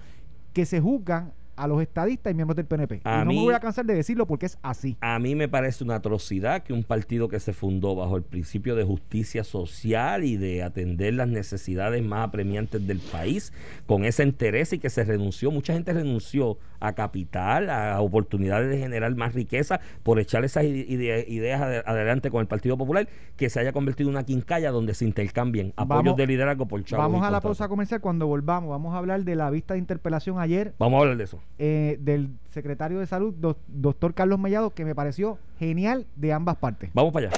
[0.53, 3.01] que se juzgan a los estadistas y miembros del PNP.
[3.03, 4.97] A y no mí- me voy a cansar de decirlo porque es así.
[5.01, 8.75] A mí me parece una atrocidad que un partido que se fundó bajo el principio
[8.75, 13.53] de justicia social y de atender las necesidades más apremiantes del país,
[13.85, 18.77] con esa interés y que se renunció, mucha gente renunció a capital, a oportunidades de
[18.77, 23.07] generar más riqueza por echar esas ide- ide- ideas ade- adelante con el Partido Popular,
[23.35, 26.83] que se haya convertido en una quincalla donde se intercambien apoyos Vamos- de liderazgo por
[26.85, 27.05] chavos.
[27.05, 28.69] Vamos a la pausa comercial cuando volvamos.
[28.69, 31.39] Vamos a hablar de la vista de interpelación ayer Vamos a hablar de eso.
[31.57, 36.57] Eh, del secretario de salud, doc- doctor Carlos Mellado, que me pareció genial de ambas
[36.57, 36.89] partes.
[36.93, 37.37] Vamos para allá.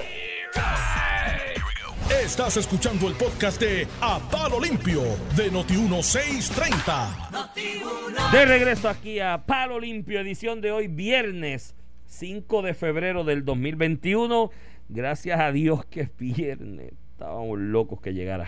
[2.23, 5.01] Estás escuchando el podcast de A Palo Limpio
[5.35, 8.31] de Noti1630.
[8.31, 14.51] De regreso aquí a Palo Limpio, edición de hoy, viernes 5 de febrero del 2021.
[14.89, 16.93] Gracias a Dios que es viernes.
[17.13, 18.45] Estábamos locos que llegara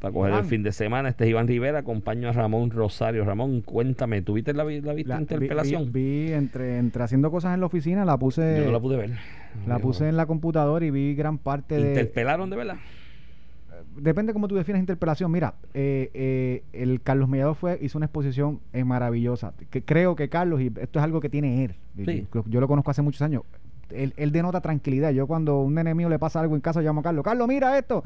[0.00, 1.08] para coger el fin de semana.
[1.08, 3.24] Este es Iván Rivera, acompaño a Ramón Rosario.
[3.24, 5.92] Ramón, cuéntame, ¿tuviste la, la vista La- interpelación?
[5.92, 8.96] Vi, vi entre, entre haciendo cosas en la oficina, la puse, Yo no la pude
[8.96, 9.10] ver.
[9.66, 11.88] la puse en la computadora y vi gran parte de...
[11.90, 12.76] ¿Interpelaron de verdad?
[13.98, 15.30] Depende cómo tú defines interpelación.
[15.32, 19.54] Mira, eh, eh, el Carlos Mellado fue, hizo una exposición eh, maravillosa.
[19.70, 22.26] Que creo que Carlos, y esto es algo que tiene él, Sí.
[22.34, 23.42] yo, yo lo conozco hace muchos años,
[23.90, 25.12] él, él denota tranquilidad.
[25.12, 27.48] Yo cuando a un nene mío le pasa algo en casa, llamo a Carlos, Carlos,
[27.48, 28.04] mira esto.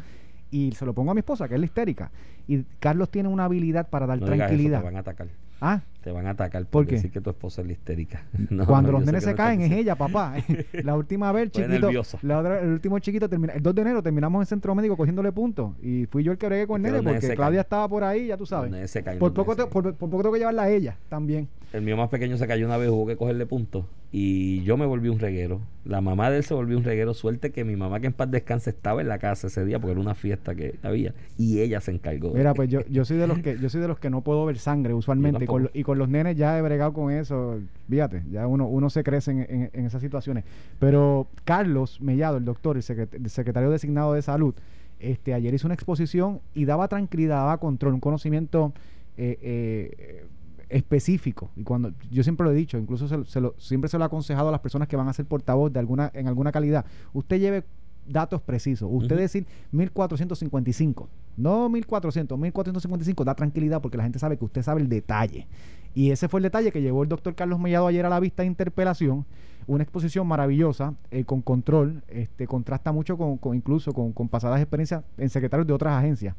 [0.51, 2.11] Y se lo pongo a mi esposa, que es la histérica.
[2.49, 4.79] Y Carlos tiene una habilidad para dar No digas eso, tranquilidad.
[4.81, 5.29] te van a atacar.
[5.63, 6.95] Ah, Te van a atacar ¿Por por, qué?
[6.95, 8.23] decir que tu esposa es la histérica.
[8.51, 10.35] No, Cuando no, los nenes se caen es ella, papá.
[10.73, 11.91] la última vez, el chiquito,
[12.23, 15.31] la otra- el último chiquito termina, el 2 de enero terminamos en centro médico cogiéndole
[15.33, 18.29] puntos y fui yo el que bregué con el nene porque Claudia estaba por ahí,
[18.29, 18.71] ya tú sabes.
[18.71, 20.97] Los nenes se caen, Por poco, te- por, por poco tengo que llevarla a ella
[21.11, 21.47] también.
[21.73, 23.85] El mío más pequeño se cayó una vez, hubo que cogerle puntos.
[24.11, 25.61] Y yo me volví un reguero.
[25.85, 27.15] La mamá de él se volvió un reguero.
[27.15, 29.93] Suerte que mi mamá, que en paz descanse, estaba en la casa ese día porque
[29.93, 31.15] era una fiesta que había.
[31.39, 32.33] Y ella se encargó.
[32.35, 34.45] Mira, pues yo, yo soy de los que yo soy de los que no puedo
[34.47, 37.61] ver sangre usualmente y con, y con los nenes ya he bregado con eso.
[37.89, 40.43] Fíjate, ya uno, uno se crece en, en- en esas situaciones.
[40.81, 44.55] Pero Carlos Mellado, el doctor, el, secret- el secretario designado de salud,
[44.99, 48.73] este ayer hizo una exposición y daba tranquilidad, daba control, un conocimiento
[49.17, 50.25] eh, eh,
[50.71, 51.51] específico.
[51.57, 54.05] Y cuando yo siempre lo he dicho, incluso se, lo- se lo- siempre se lo
[54.05, 56.85] he aconsejado a las personas que van a ser portavoz de alguna en alguna calidad.
[57.13, 57.65] Usted lleve
[58.07, 58.89] datos precisos.
[58.91, 59.21] Usted Ujú.
[59.23, 64.89] decir 1455, no 1400, 1455 da tranquilidad porque la gente sabe que usted sabe el
[64.89, 65.47] detalle.
[65.95, 68.43] Y ese fue el detalle que llevó el doctor Carlos Mellado ayer a la vista
[68.43, 69.27] de interpelación.
[69.67, 74.61] Una exposición maravillosa, eh, con control, este, contrasta mucho con, con incluso con, con pasadas
[74.61, 76.35] experiencias en secretarios de otras agencias.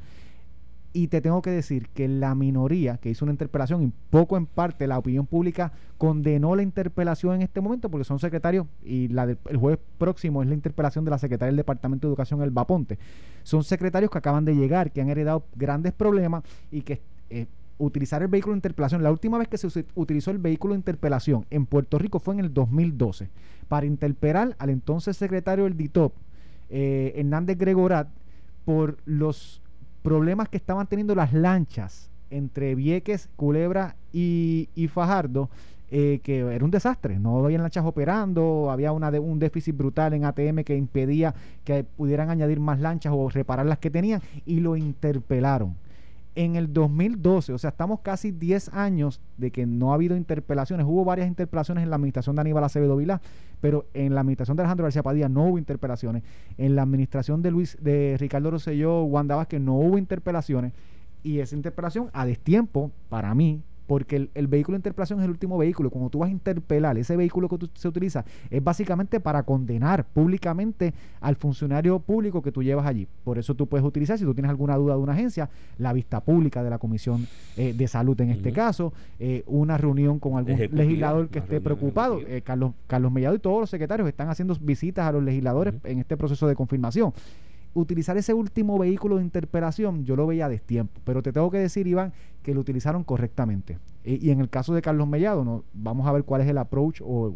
[0.93, 4.45] Y te tengo que decir que la minoría que hizo una interpelación, y poco en
[4.45, 9.57] parte la opinión pública condenó la interpelación en este momento, porque son secretarios, y el
[9.57, 12.99] jueves próximo es la interpelación de la secretaria del Departamento de Educación, El Baponte.
[13.43, 18.21] Son secretarios que acaban de llegar, que han heredado grandes problemas y que eh, utilizar
[18.21, 21.65] el vehículo de interpelación, la última vez que se utilizó el vehículo de interpelación en
[21.65, 23.29] Puerto Rico fue en el 2012,
[23.67, 26.13] para interpelar al entonces secretario del DITOP,
[26.69, 28.07] eh, Hernández Gregorat,
[28.65, 29.61] por los
[30.01, 35.49] problemas que estaban teniendo las lanchas entre Vieques, Culebra y, y Fajardo,
[35.93, 37.19] eh, que era un desastre.
[37.19, 41.35] No había lanchas operando, había una de, un déficit brutal en ATM que impedía
[41.65, 45.75] que pudieran añadir más lanchas o reparar las que tenían y lo interpelaron.
[46.33, 50.85] En el 2012, o sea, estamos casi 10 años de que no ha habido interpelaciones.
[50.85, 53.21] Hubo varias interpelaciones en la administración de Aníbal Acevedo Vilá,
[53.59, 56.23] pero en la administración de Alejandro García Padilla no hubo interpelaciones.
[56.57, 60.71] En la administración de Luis de Ricardo Rosselló, Wanda Vázquez, no hubo interpelaciones.
[61.21, 65.31] Y esa interpelación a destiempo, para mí, porque el, el vehículo de interpelación es el
[65.31, 65.89] último vehículo.
[65.89, 70.05] Cuando tú vas a interpelar, ese vehículo que tú- se utiliza es básicamente para condenar
[70.05, 73.05] públicamente al funcionario público que tú llevas allí.
[73.25, 76.21] Por eso tú puedes utilizar, si tú tienes alguna duda de una agencia, la vista
[76.21, 77.27] pública de la Comisión
[77.57, 81.59] eh, de Salud en este caso, eh, una reunión con algún Ejecutiva, legislador que esté
[81.59, 82.21] preocupado.
[82.25, 85.99] Eh, Carlos, Carlos Mellado y todos los secretarios están haciendo visitas a los legisladores en
[85.99, 87.11] este proceso de confirmación.
[87.73, 91.57] Utilizar ese último vehículo de interpelación, yo lo veía a destiempo, pero te tengo que
[91.59, 92.11] decir, Iván,
[92.43, 93.77] que lo utilizaron correctamente.
[94.03, 95.63] Eh, y en el caso de Carlos Mellado, ¿no?
[95.73, 97.31] vamos a ver cuál es el approach o,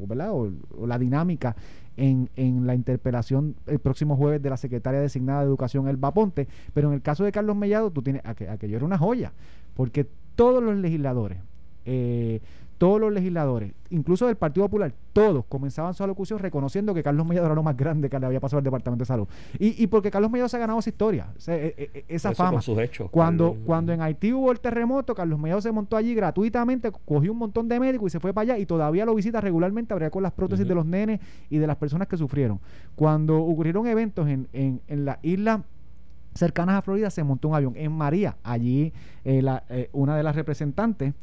[0.86, 1.56] la dinámica
[1.96, 6.48] en, en la interpelación el próximo jueves de la secretaria designada de Educación, Elba Ponte.
[6.74, 9.32] Pero en el caso de Carlos Mellado, tú tienes, aqu- aquello era una joya,
[9.74, 11.38] porque todos los legisladores,
[11.86, 12.42] eh,
[12.78, 17.46] todos los legisladores, incluso del Partido Popular, todos comenzaban su alocución reconociendo que Carlos Mellado
[17.48, 19.28] era lo más grande que le había pasado al Departamento de Salud.
[19.60, 22.44] Y, y porque Carlos Mellado se ha ganado esa historia, sea, e- e- esa Eso
[22.44, 22.62] fama.
[22.62, 23.10] sus hechos.
[23.10, 23.66] Cuando, Carlos.
[23.66, 27.70] cuando en Haití hubo el terremoto, Carlos Mellado se montó allí gratuitamente, cogió un montón
[27.70, 30.34] de médicos y se fue para allá y todavía lo visita regularmente, habría con las
[30.34, 32.60] prótesis de los nenes y de las personas que sufrieron.
[32.96, 35.64] Cuando ocurrieron eventos en, en, en la isla
[36.34, 37.74] cercanas a Florida, se montó un avión.
[37.78, 38.92] En María, allí
[39.24, 41.14] eh, la- eh, una de las representantes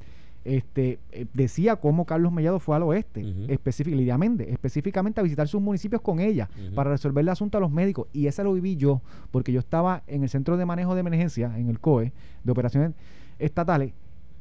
[0.44, 3.52] este, eh, decía cómo Carlos Mellado fue al oeste, Ujú.
[3.52, 7.60] específic- Lidia Méndez, específicamente a visitar sus municipios con ella para resolver el asunto a
[7.60, 8.08] los médicos.
[8.12, 9.00] Y esa lo viví yo,
[9.30, 12.12] porque yo estaba en el Centro de Manejo de Emergencia, en el COE,
[12.44, 12.92] de Operaciones
[13.38, 13.92] Estatales,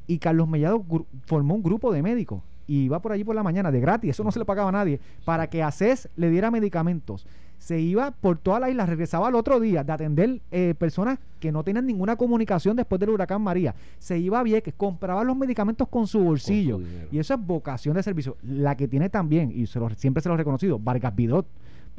[0.06, 3.42] y Carlos Mellado gru- formó un grupo de médicos y iba por allí por la
[3.42, 6.50] mañana de gratis, eso no se le pagaba a nadie, para que ACES le diera
[6.50, 7.26] medicamentos.
[7.62, 11.52] Se iba por toda la isla, regresaba al otro día de atender eh, personas que
[11.52, 13.72] no tenían ninguna comunicación después del huracán María.
[14.00, 16.80] Se iba a Vieques, compraba los medicamentos con su bolsillo.
[17.12, 18.36] y eso es vocación de servicio.
[18.42, 21.46] La que tiene también, y se lo- siempre se lo he reconocido, Vargas Vidot.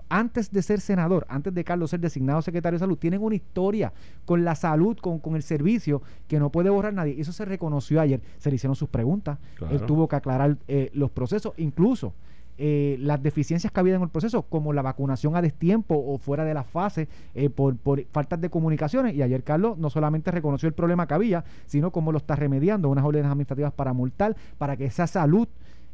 [0.09, 3.93] Antes de ser senador, antes de Carlos ser designado secretario de salud, tienen una historia
[4.25, 7.15] con la salud, con, con el servicio, que no puede borrar nadie.
[7.19, 8.19] Eso se reconoció ayer.
[8.37, 9.39] Se le hicieron sus preguntas.
[9.55, 9.73] Claro.
[9.73, 12.13] Él tuvo que aclarar eh, los procesos, incluso
[12.57, 16.45] eh, las deficiencias que había en el proceso, como la vacunación a destiempo o fuera
[16.45, 19.15] de la fase eh, por, por faltas de comunicaciones.
[19.15, 22.89] Y ayer Carlos no solamente reconoció el problema que había, sino cómo lo está remediando,
[22.89, 25.47] unas órdenes administrativas para multar, para que esa salud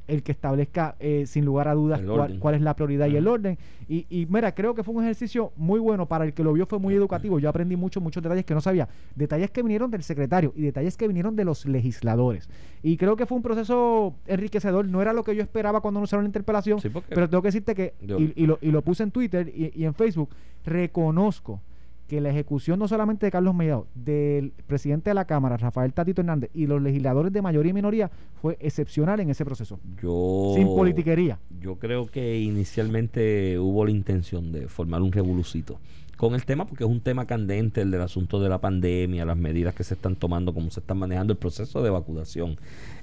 [0.10, 3.28] el que establezca eh, sin lugar a dudas cuál, cuál es la prioridad y el
[3.28, 3.58] orden.
[3.88, 6.66] Y, y mira, creo que fue un ejercicio muy bueno para el que lo vio,
[6.66, 7.40] fue muy educativo.
[7.40, 8.88] Yo aprendí muchos, muchos detalles que no sabía.
[9.16, 12.50] Detalles que vinieron del secretario y detalles que vinieron de los legisladores.
[12.84, 14.88] Y creo que fue un proceso enriquecedor.
[14.88, 17.76] No era lo que yo esperaba cuando anunciaron la interpelación, Sí, pero tengo que decirte
[17.76, 20.30] que, y, y lo, y lo puse en Twitter y, y en Facebook,
[20.66, 21.62] reconozco
[22.10, 26.22] que la ejecución no solamente de Carlos Mellado, del presidente de la Cámara, Rafael Tatito
[26.22, 29.80] Hernández, y los legisladores de mayoría y minoría, fue excepcional en ese proceso.
[30.02, 31.38] Yo, Sin politiquería.
[31.62, 35.80] Yo creo que inicialmente hubo la intención de formar un revolucito
[36.18, 39.38] con el tema, porque es un tema candente, el del asunto de la pandemia, las
[39.38, 42.58] medidas que se están tomando, cómo se están manejando el proceso de vacunación.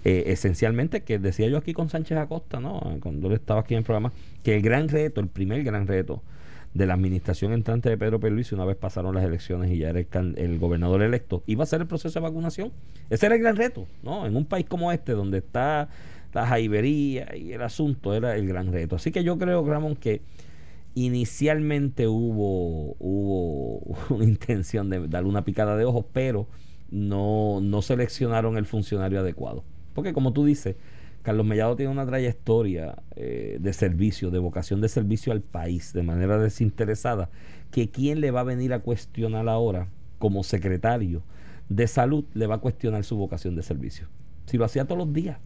[0.05, 2.99] Eh, esencialmente, que decía yo aquí con Sánchez Acosta, ¿no?
[3.01, 6.23] cuando él estaba aquí en el programa, que el gran reto, el primer gran reto
[6.77, 10.01] de la administración entrante de Pedro Pierluisi una vez pasaron las elecciones y ya era
[10.01, 12.73] el, gobernador electo, iba a ser el proceso de vacunación.
[13.09, 14.27] Ese era el gran reto, ¿no?
[14.27, 15.89] En un país como este, donde está
[16.35, 18.97] la jaibería y el asunto, era el gran reto.
[18.97, 20.21] Así que yo creo, Ramón, que
[20.95, 26.47] inicialmente hubo, hubo una intención de darle una picada de ojos, pero
[26.91, 29.65] no, no seleccionaron el funcionario adecuado.
[29.95, 30.77] Porque como tú dices,
[31.27, 36.05] Carlos Mellado tiene una trayectoria eh, de servicio, de vocación de servicio al país, de
[36.05, 37.31] manera desinteresada,
[37.73, 39.89] que quién le va a venir a cuestionar ahora
[40.21, 41.25] como secretario
[41.69, 44.07] de salud le va a cuestionar su vocación de servicio.
[44.45, 45.39] Si lo hacía todos los días,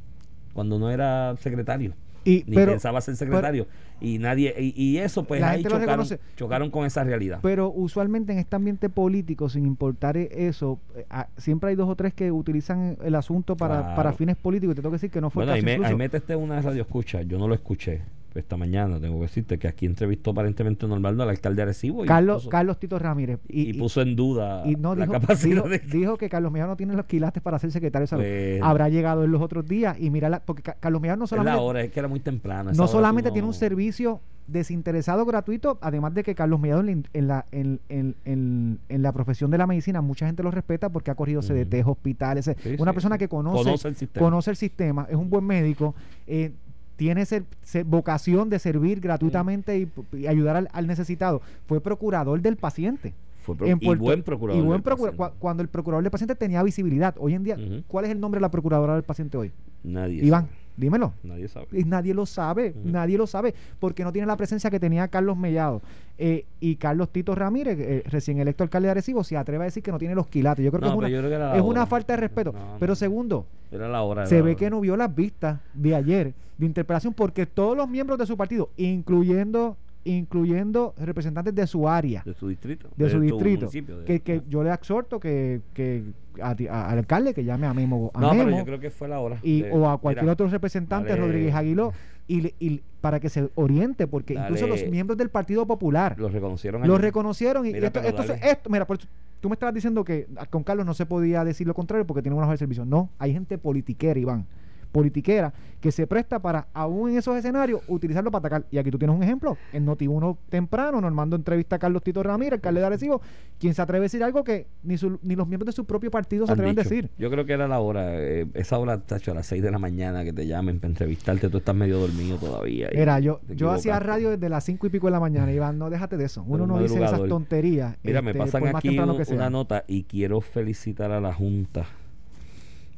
[0.53, 3.67] cuando no era secretario Y, ni pero, pensaba ser secretario.
[4.01, 6.07] Y nadie y, y eso pues ahí chocaron,
[6.37, 7.41] chocaron con esa realidad.
[7.43, 11.89] Pero usualmente en este ambiente político, sin importar e- eso, eh, ah, siempre hay dos
[11.89, 13.97] o tres que utilizan el asunto para, Claro.
[13.97, 14.75] para fines políticos.
[14.75, 16.83] Te tengo que decir que no fue bueno ahí me, ahí me testé una radio
[16.83, 17.23] escucha.
[17.23, 18.01] Yo no lo escuché
[18.35, 22.07] esta mañana tengo que decirte que aquí entrevistó aparentemente Normaldo al alcalde de Arecibo y
[22.09, 23.41] Carlos, puso, Carlos Tito Ramírez.
[23.49, 26.53] y, Y, puso en duda y no la dijo, capacidad dijo, de dijo que Carlos
[26.53, 28.23] Mellado no tiene los quilates para ser secretario de salud.
[28.23, 31.25] Pues, Habrá llegado en los otros días y mira, la- porque Ca- Carlos Mellado no
[31.25, 35.25] es la solamente, hora es que era muy temprano no solamente tiene un servicio desinteresado
[35.25, 39.67] gratuito, además de que Carlos Mellado en la, en en, en- la profesión de la
[39.67, 43.15] medicina, mucha gente lo respeta porque ha corrido CDT, hospitales, eh, Sí, una sí, persona
[43.15, 43.19] sí.
[43.21, 44.25] que conoce, Conoce el sistema.
[44.27, 45.95] conoce el sistema, es un buen médico,
[46.27, 46.53] eh,
[47.01, 51.41] tiene ser- ser- vocación de servir gratuitamente y, y ayudar al, al necesitado.
[51.67, 53.15] Fue procurador del paciente.
[53.43, 55.35] Fue pro- en y Puerto- buen procurador y buen del procura- paciente.
[55.35, 57.15] cua- cuando el procurador del paciente tenía visibilidad.
[57.19, 57.57] Hoy en día.
[57.89, 59.51] ¿cuál es el nombre de la procuradora del paciente hoy?
[59.83, 60.57] nadie Iván, sabe.
[60.81, 61.13] Dímelo.
[61.23, 61.67] Nadie sabe.
[61.73, 65.37] Y nadie lo sabe, nadie lo sabe, porque no tiene la presencia que tenía Carlos
[65.37, 65.83] Mellado.
[66.17, 69.83] Eh, y Carlos Tito Ramírez, eh, recién electo alcalde de Arecibo, se atreve a decir
[69.83, 70.65] que no tiene los quilates.
[70.65, 72.53] Yo creo No, que es una, creo que es una falta de respeto.
[72.53, 72.77] No.
[72.81, 74.25] Pero segundo, Era la hora.
[74.27, 78.19] se ve que no vio las vistas de ayer de interpelación porque todos los miembros
[78.19, 82.89] de su partido, incluyendo incluyendo representantes de su área, De su distrito.
[82.97, 86.03] de, su distrito, de- que, que yo le exhorto que, que
[86.43, 88.81] a ti- a- al alcalde que llame a Memo, a No, pero Memo yo creo
[88.81, 89.39] que fue la hora.
[89.43, 91.93] y, de- o a cualquier mira, otro representante, dale- Rodríguez Aguiló,
[92.27, 96.83] y, y para que se oriente, porque incluso los miembros del Partido Popular Lo reconocieron
[96.87, 97.03] lo ayer.
[97.03, 99.09] reconocieron y Mira, esto, esto, esto- mira, por eso
[99.41, 102.37] tú me estabas diciendo que con Carlos no se podía decir lo contrario porque tiene
[102.37, 102.85] una hoja de servicio.
[102.85, 104.47] No, hay gente politiquera, Iván,
[104.93, 108.67] politiquera, que se presta para, aún en esos escenarios, utilizarlo para atacar.
[108.71, 109.57] Y aquí tú tienes un ejemplo.
[109.73, 113.21] En Noti1 temprano, Normando entrevista a Carlos Tito Ramírez, alcalde de Arecibo,
[113.59, 116.11] quien se atreve a decir algo que ni, su- ni los miembros de su propio
[116.11, 117.11] partido se atreven a decir.
[117.19, 119.79] Yo creo que era la hora, eh, esa hora, tacho, a las 6 de la
[119.79, 122.89] mañana que te llamen para entrevistarte, tú estás medio dormido todavía.
[122.95, 125.89] Mira, yo, yo hacía radio desde las cinco y pico de la mañana, Iván, no
[125.89, 126.43] déjate de eso.
[126.47, 127.97] Uno un no dice esas tonterías.
[128.03, 131.87] Mira, me este, pasan aquí un- una nota y quiero felicitar a la Junta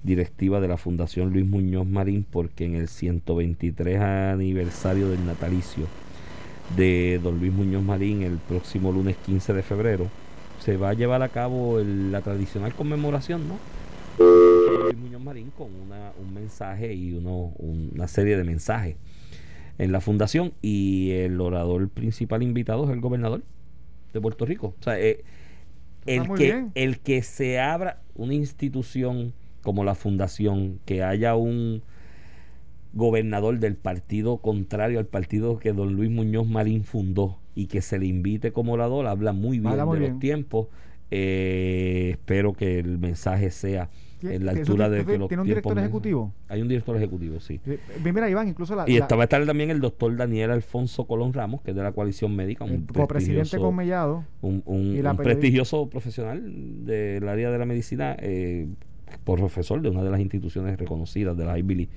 [0.03, 5.87] Directiva de la Fundación Luis Muñoz Marín porque en el 123 aniversario del natalicio
[6.77, 10.09] de don Luis Muñoz Marín el próximo lunes 15 de febrero
[10.61, 13.59] se va a llevar a cabo el- la tradicional conmemoración, ¿no?
[14.19, 18.97] de Luis Muñoz Marín con una- un mensaje y uno, una serie de mensajes
[19.79, 23.43] en la fundación y el orador principal invitado es el gobernador
[24.13, 24.75] de Puerto Rico.
[24.81, 25.25] O sea, eh,
[26.07, 26.73] el, que, bien.
[26.75, 29.33] el que se abra una institución
[29.63, 31.83] como la fundación, que haya un
[32.95, 37.99] gobernador del partido contrario al partido que don Luis Muñoz Marín fundó y que se
[37.99, 40.13] le invite como orador, habla muy bien Habla muy de bien.
[40.13, 40.67] los tiempos.
[41.11, 43.91] Eh, espero que el mensaje sea
[44.23, 46.33] en la ¿Eso altura de que los ¿Tiene un director ejecutivo?
[46.49, 47.61] Hay un director ejecutivo, sí.
[47.67, 50.51] Eh, Mira, Iván, incluso la, Y la- esta va a estar también el doctor Daniel
[50.53, 54.25] Alfonso Colón Ramos, que es de la coalición médica, un copresidente con Mellado.
[54.43, 56.41] un, un- prestigioso profesional
[56.87, 58.69] del área de la medicina, eh,
[59.25, 61.91] profesor de una de las instituciones reconocidas de la Ivy League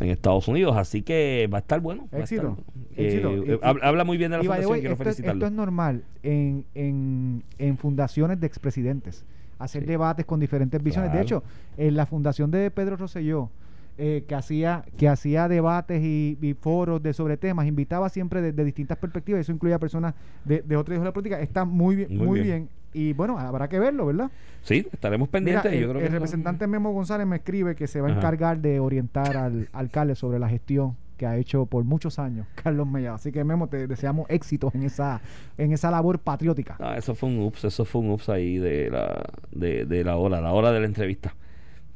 [0.00, 0.76] en Estados Unidos.
[0.76, 2.04] Así que va a estar bueno.
[2.04, 2.56] estar Éxito.
[2.96, 5.52] Eh, Y- eh, habla, muy bien de la fundación way, quiero esto, es, esto es
[5.52, 9.24] normal en, en, en fundaciones de expresidentes.
[9.58, 9.88] Hacer Sí.
[9.88, 11.12] debates con diferentes visiones.
[11.12, 11.42] De hecho,
[11.76, 13.50] en la fundación de Pedro Rosselló,
[13.98, 18.52] eh, que hacía que hacía debates y, y foros de sobre temas, invitaba siempre de,
[18.52, 20.14] de distintas perspectivas, eso incluía personas
[20.46, 22.46] de, de otros de la política, está muy bien, Muy muy, bien.
[22.60, 22.68] bien.
[22.92, 24.30] Y bueno, habrá que verlo, ¿verdad?
[24.62, 25.72] Sí, estaremos Mira, pendientes.
[25.72, 28.10] el, yo creo el que eso- representante Memo González me escribe que se va a
[28.10, 28.18] Ajá.
[28.20, 32.86] encargar de orientar al alcalde sobre la gestión que ha hecho por muchos años Carlos
[32.88, 33.14] Mellado.
[33.16, 35.20] Así que Memo, te deseamos éxitos en esa,
[35.58, 36.76] en esa labor patriótica.
[36.80, 39.22] Ah, eso fue un ups, eso fue un ups ahí de la,
[39.52, 41.34] de, de la hora, la hora de la entrevista,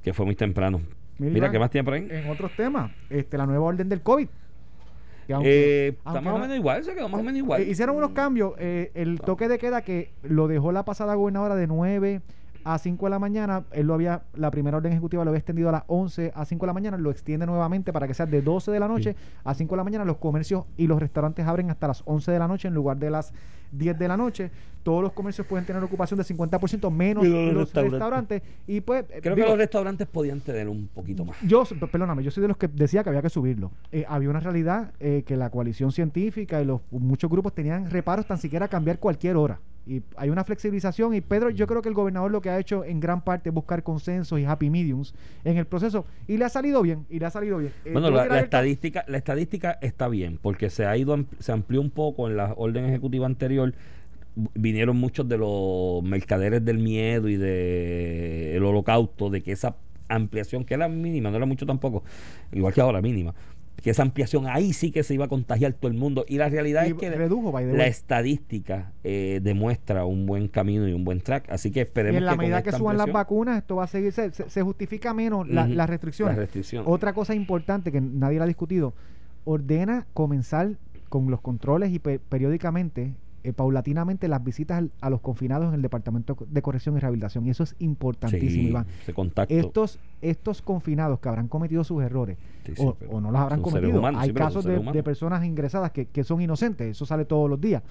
[0.03, 0.81] que fue muy temprano.
[1.19, 2.07] Mira, ¿qué más tiene por ahí?
[2.11, 4.29] En otros temas, este, la nueva orden del COVID.
[5.33, 7.63] Aunque- Eh, está más o no- menos igual, se quedó más o menos igual.
[7.63, 8.55] eh, hicieron unos cambios.
[8.59, 12.21] eh, el toque de queda que lo dejó la pasada gobernadora de 9
[12.65, 13.65] a 5 de la mañana.
[13.73, 16.65] Él lo había, la primera orden ejecutiva lo había extendido a las 11 a 5
[16.65, 16.97] de la mañana.
[16.99, 19.85] Lo extiende nuevamente para que sea de 12 de la noche a 5 de la
[19.85, 20.05] mañana.
[20.05, 23.11] Los comercios y los restaurantes abren hasta las 11 de la noche en lugar de
[23.11, 23.33] las
[23.73, 24.51] 10 de la noche.
[24.83, 27.93] Todos los comercios pueden tener ocupación de 50% menos los los restaurantes.
[27.93, 28.43] restaurantes.
[28.67, 31.37] Y pues, Creo digo, que los restaurantes podían tener un poquito más.
[31.47, 33.71] yo, perdóname, yo soy de los que decía que había que subirlo.
[33.93, 38.27] Eh, había una realidad eh, que la coalición científica y los muchos grupos tenían reparos
[38.27, 39.59] tan siquiera a cambiar cualquier hora.
[39.87, 42.85] Y hay una flexibilización y Pedro, yo creo que el gobernador lo que ha hecho
[42.85, 45.15] en gran parte es buscar consensos y happy mediums
[45.45, 47.73] en el proceso y le ha salido bien, y le ha salido bien.
[47.85, 51.91] Eh, Bueno, la, estadística, la estadística está bien, porque se ha ido, se amplió un
[51.91, 53.75] poco en la orden ejecutiva anterior.
[54.55, 59.77] Vinieron muchos de los mercaderes del miedo y de el holocausto, de que esa
[60.09, 62.05] ampliación, que era mínima, no era mucho tampoco,
[62.53, 63.35] igual que ahora mínima,
[63.85, 66.25] que esa ampliación ahí sí que se iba a contagiar todo el mundo.
[66.27, 67.81] Y la realidad y es que redujo, la way.
[67.83, 71.51] estadística eh, demuestra un buen camino y un buen track.
[71.51, 73.87] Así que Y esperemos en la que medida que suban las vacunas, esto va a
[73.87, 76.35] seguir, se, se- justifica menos la- las restricciones.
[76.87, 78.95] Otra cosa importante que nadie la ha discutido,
[79.45, 80.71] ordena comenzar
[81.11, 83.13] con los controles y pe- periódicamente,
[83.45, 87.47] eh, paulatinamente, las visitas al- a los confinados en el Departamento de Corrección y Rehabilitación.
[87.47, 88.87] Y eso es importantísimo, Sí, Iván.
[89.59, 93.99] Estos, estos confinados que habrán cometido sus errores Sí, sí, o, no los habrán cometido,
[93.99, 94.65] humanos, hay casos
[94.95, 97.83] de personas ingresadas que, que son inocentes, eso sale todos los días,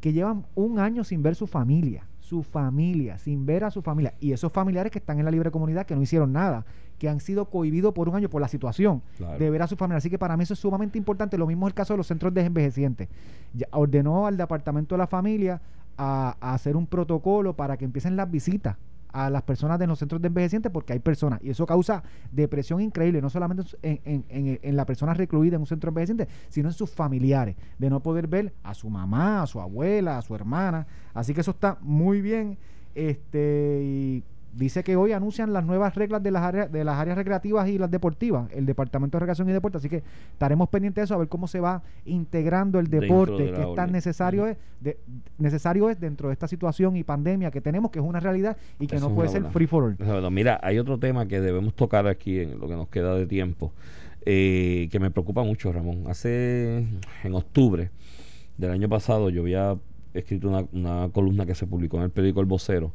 [0.00, 4.12] que llevan un año sin ver su familia, su familia, sin ver a su familia,
[4.20, 6.66] y esos familiares que están en la libre comunidad, que no hicieron nada,
[6.98, 9.38] que han sido cohibidos por un año por la situación Claro.
[9.38, 9.98] de ver a su familia.
[9.98, 11.38] Así que para mí eso es sumamente importante.
[11.38, 13.08] Lo mismo es el caso de los centros de envejecientes.
[13.54, 15.60] Ya ordenó al Departamento de la Familia
[15.96, 18.76] a, a hacer un protocolo para que empiecen las visitas
[19.12, 22.02] a las personas de los centros de envejecientes porque hay personas y eso causa
[22.32, 25.92] depresión increíble, no solamente en, en, en, en la persona recluida en un centro de
[25.92, 30.18] envejecientes, sino en sus familiares, de no poder ver a su mamá, a su abuela,
[30.18, 30.86] a su hermana.
[31.14, 32.58] Así que eso está muy bien.
[32.94, 34.22] Este,
[34.58, 37.78] dice que hoy anuncian las nuevas reglas de las áreas de las áreas recreativas y
[37.78, 40.02] las deportivas, el Departamento de Recreación y Deporte, así que
[40.32, 43.74] estaremos pendientes de eso a ver cómo se va integrando el deporte de que es
[43.74, 44.98] tan necesario es de-
[45.38, 48.86] necesario es dentro de esta situación y pandemia que tenemos que es una realidad y
[48.86, 50.30] que Eso no puede ser free for all.
[50.32, 53.72] Mira, hay otro tema que debemos tocar aquí en lo que nos queda de tiempo,
[54.26, 56.04] eh, que me preocupa mucho, Ramón.
[56.08, 56.84] Hace,
[57.24, 57.90] en octubre
[58.56, 59.76] del año pasado, yo había
[60.14, 62.92] escrito una, una columna que se publicó en el periódico El Vocero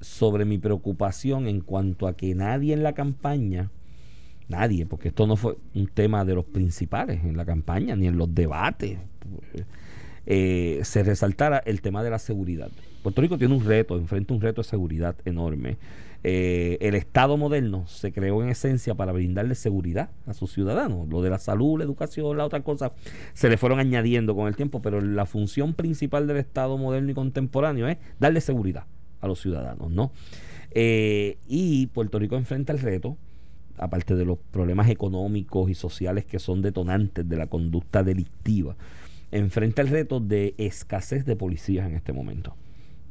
[0.00, 3.70] sobre mi preocupación en cuanto a que nadie en la campaña,
[4.48, 8.16] nadie, porque esto no fue un tema de los principales en la campaña, ni en
[8.16, 8.98] los debates,
[10.26, 12.70] eh, se resaltara el tema de la seguridad.
[13.02, 15.76] Puerto Rico tiene un reto, enfrenta un reto de seguridad enorme.
[16.24, 21.08] Eh, el Estado moderno se creó en esencia para brindarle seguridad a sus ciudadanos.
[21.08, 22.92] Lo de la salud, la educación, la otra cosa,
[23.32, 27.14] se le fueron añadiendo con el tiempo, pero la función principal del Estado moderno y
[27.14, 28.86] contemporáneo es darle seguridad
[29.26, 30.12] los ciudadanos, ¿no?
[30.72, 33.16] Eh, y Puerto Rico enfrenta el reto,
[33.78, 38.76] aparte de los problemas económicos y sociales que son detonantes de la conducta delictiva,
[39.30, 42.54] enfrenta el reto de escasez de policías en este momento.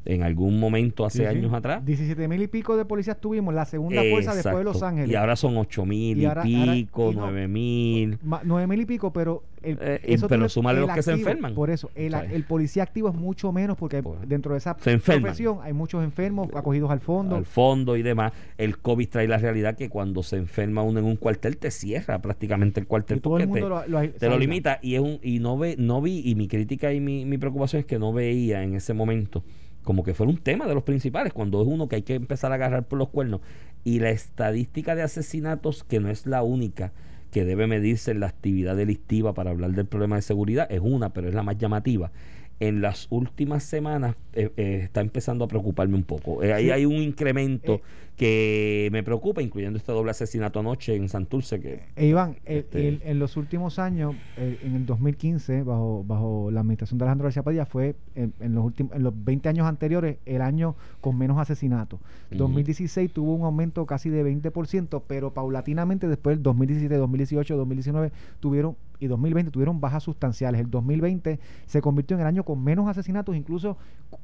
[0.06, 1.30] En algún momento hace Sí, sí.
[1.30, 1.84] años atrás.
[1.84, 4.84] 17 mil y pico de policías tuvimos, la segunda fuerza después de Los.
[4.84, 5.10] Ángeles.
[5.12, 8.20] Y ahora son ocho mil Y ahora- pico, y no, nueve mil.
[8.24, 11.02] Ma- nueve mil y pico, pero el, Eh, eso pero le- súmale el los que
[11.02, 11.56] se enferman.
[11.56, 15.74] Por eso, el, policía activo es mucho menos porque Por- dentro de esa profesión hay
[15.74, 17.36] muchos enfermos acogidos al fondo.
[17.36, 18.32] al fondo y demás.
[18.60, 22.20] El COVID trae la realidad que cuando se enferma uno en un cuartel te cierra
[22.22, 25.02] prácticamente el cuartel y todo el mundo te, lo, lo- te lo limita y es
[25.02, 27.98] un y no ve no vi y mi crítica y mi, mi preocupación es que
[27.98, 29.44] no veía en ese momento
[29.86, 32.52] como que fuera un tema de los principales cuando es uno que hay que empezar
[32.52, 33.40] a agarrar por los cuernos.
[33.86, 36.92] Y la estadística de asesinatos que no es la única
[37.32, 41.10] que debe medirse en la actividad delictiva para hablar del problema de seguridad es una
[41.14, 42.12] pero es la más llamativa
[42.60, 46.42] en las últimas semanas eh, eh, está empezando a preocuparme un poco.
[46.44, 47.82] Eh, ahí hay un incremento
[48.16, 51.60] que me preocupa, incluyendo este doble asesinato anoche en Santurce.
[51.60, 56.98] Que, Iván, Este- el- en los últimos años, en el 2015, bajo, bajo la administración
[56.98, 60.42] de Alejandro García Padilla, fue en, en los últimos, en los 20 años anteriores el
[60.42, 62.00] año con menos asesinatos.
[62.30, 62.38] Ujú.
[62.38, 68.78] 2016 tuvo un aumento casi de 20%, pero paulatinamente después del 2017, 2018, 2019 tuvieron
[69.00, 70.62] y 2020 tuvieron bajas sustanciales.
[70.62, 73.78] El 2020 se convirtió en el año con menos asesinatos, incluso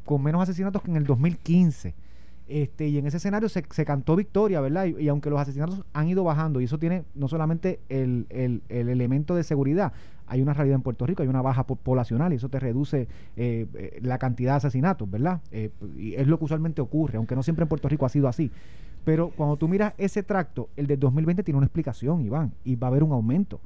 [0.06, 1.94] con menos asesinatos que en el 2015.
[2.48, 4.86] Este, y en ese escenario se, se cantó victoria, ¿verdad?
[4.86, 8.90] Y, aunque los asesinatos han ido bajando, y eso tiene no solamente el, el- el
[8.90, 9.94] elemento de seguridad,
[10.28, 13.08] hay una realidad en Puerto Rico, hay una baja po- poblacional y eso te reduce
[13.38, 15.40] eh, eh, la cantidad de asesinatos, ¿verdad?
[15.52, 18.28] Eh, y es lo que usualmente ocurre, aunque no siempre en Puerto Rico ha sido
[18.28, 18.52] así.
[19.06, 22.88] Pero cuando tú miras ese tracto, el del 2020 tiene una explicación, Iván, y va
[22.88, 23.60] a haber un aumento.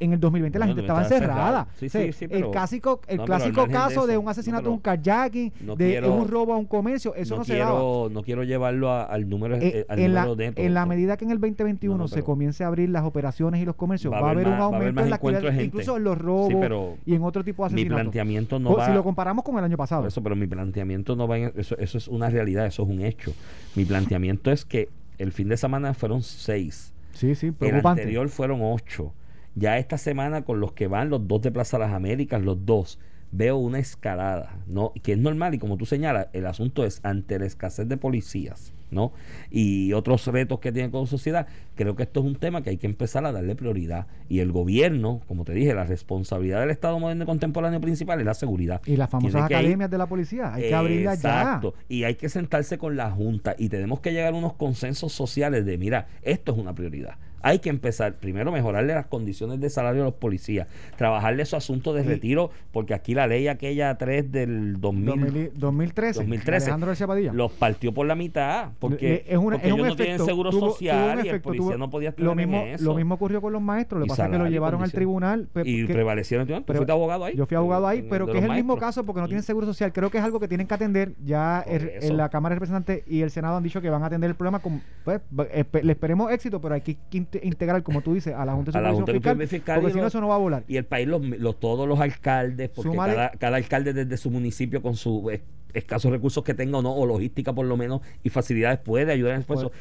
[0.00, 1.66] En el 2020 la gente estaba cerrada.
[1.78, 4.78] Sí, O sea, sí, sí, el clásico, el no, de caso de, un asesinato, un
[4.78, 7.70] carjacking, de quiero- un robo a un comercio, eso no, se daba.
[7.72, 10.60] quiero, no quiero llevarlo a- al número, Eh, eh, al en, la, neto.
[10.60, 13.60] en la medida que en el 2021 No, no, se comience a abrir las operaciones
[13.60, 15.64] y los comercios, Va a haber un haber aumento en la actividad, de gente.
[15.64, 18.02] incluso en los robos pero y en otro tipo de mi asesinatos.
[18.02, 20.06] planteamiento no O va si lo comparamos con el año pasado.
[20.06, 23.00] Eso, pero mi planteamiento no va en eso, eso es una realidad, eso es un
[23.02, 23.32] hecho.
[23.74, 26.92] Mi planteamiento es que el fin de semana fueron seis.
[27.12, 28.02] sí, sí, El preocupante.
[28.02, 29.12] anterior fueron ocho.
[29.54, 32.98] Ya esta semana con los que van los dos de Plaza Las Américas, los dos,
[33.30, 34.92] veo una escalada, ¿no?
[35.02, 38.72] Que es normal y como tú señalas, el asunto es ante la escasez de policías,
[38.92, 39.12] ¿no?
[39.50, 42.76] Y otros retos que tiene con sociedad, creo que esto es un tema que hay
[42.76, 44.06] que empezar a darle prioridad.
[44.28, 48.26] Y el gobierno, como te dije, la responsabilidad del Estado moderno y contemporáneo principal es
[48.26, 48.80] la seguridad.
[48.86, 51.40] y las famosas ir- academias de la policía, hay que abrirlas ya.
[51.40, 51.74] Exacto.
[51.88, 55.64] Y hay que sentarse con la Junta y tenemos que llegar a unos consensos sociales
[55.66, 57.14] de, mira, esto es una prioridad.
[57.46, 60.66] Hay que empezar, primero, mejorarle las condiciones de salario a los policías,
[60.96, 66.20] trabajarle su asunto de retiro, porque aquí la ley aquella 3 del 2000, 2000 2013,
[66.20, 67.32] 2013, Alejandro García Padilla.
[67.34, 70.02] los partió por la mitad, porque, Le- es, una- porque es un ellos no efecto,
[70.04, 72.62] tienen seguro tuvo- tuvo social y el policía tuvo- no podía estar lo en mismo,
[72.62, 72.84] eso.
[72.84, 75.48] Lo mismo ocurrió con los maestros, lo que pasa es que lo llevaron al tribunal.
[75.64, 76.46] y que- prevalecieron.
[76.46, 77.36] ¿Tú pero- fuiste abogado ahí?
[77.36, 79.66] Yo fui abogado ahí, En- pero que es el mismo caso porque no tienen seguro
[79.66, 79.92] social.
[79.92, 81.12] Creo que es algo que tienen que atender.
[81.24, 84.06] Ya el- en la Cámara de Representantes y el Senado han dicho que van a
[84.06, 84.60] atender el problema.
[84.60, 85.20] Con, pues,
[85.54, 86.96] espe- le esperemos éxito, pero hay que
[87.42, 90.00] integrar, como tú dices, a la Junta de Supervisión Junta de Fiscal, Fiscal porque si
[90.00, 90.64] no eso no va a volar.
[90.68, 94.82] y el país, los, los- todos los alcaldes, porque cada, cada alcalde desde su municipio
[94.82, 95.40] con sus es-
[95.72, 99.30] escasos recursos que tenga o no, o logística por lo menos, y facilidades puede ayudar
[99.32, 99.72] en el esfuerzo.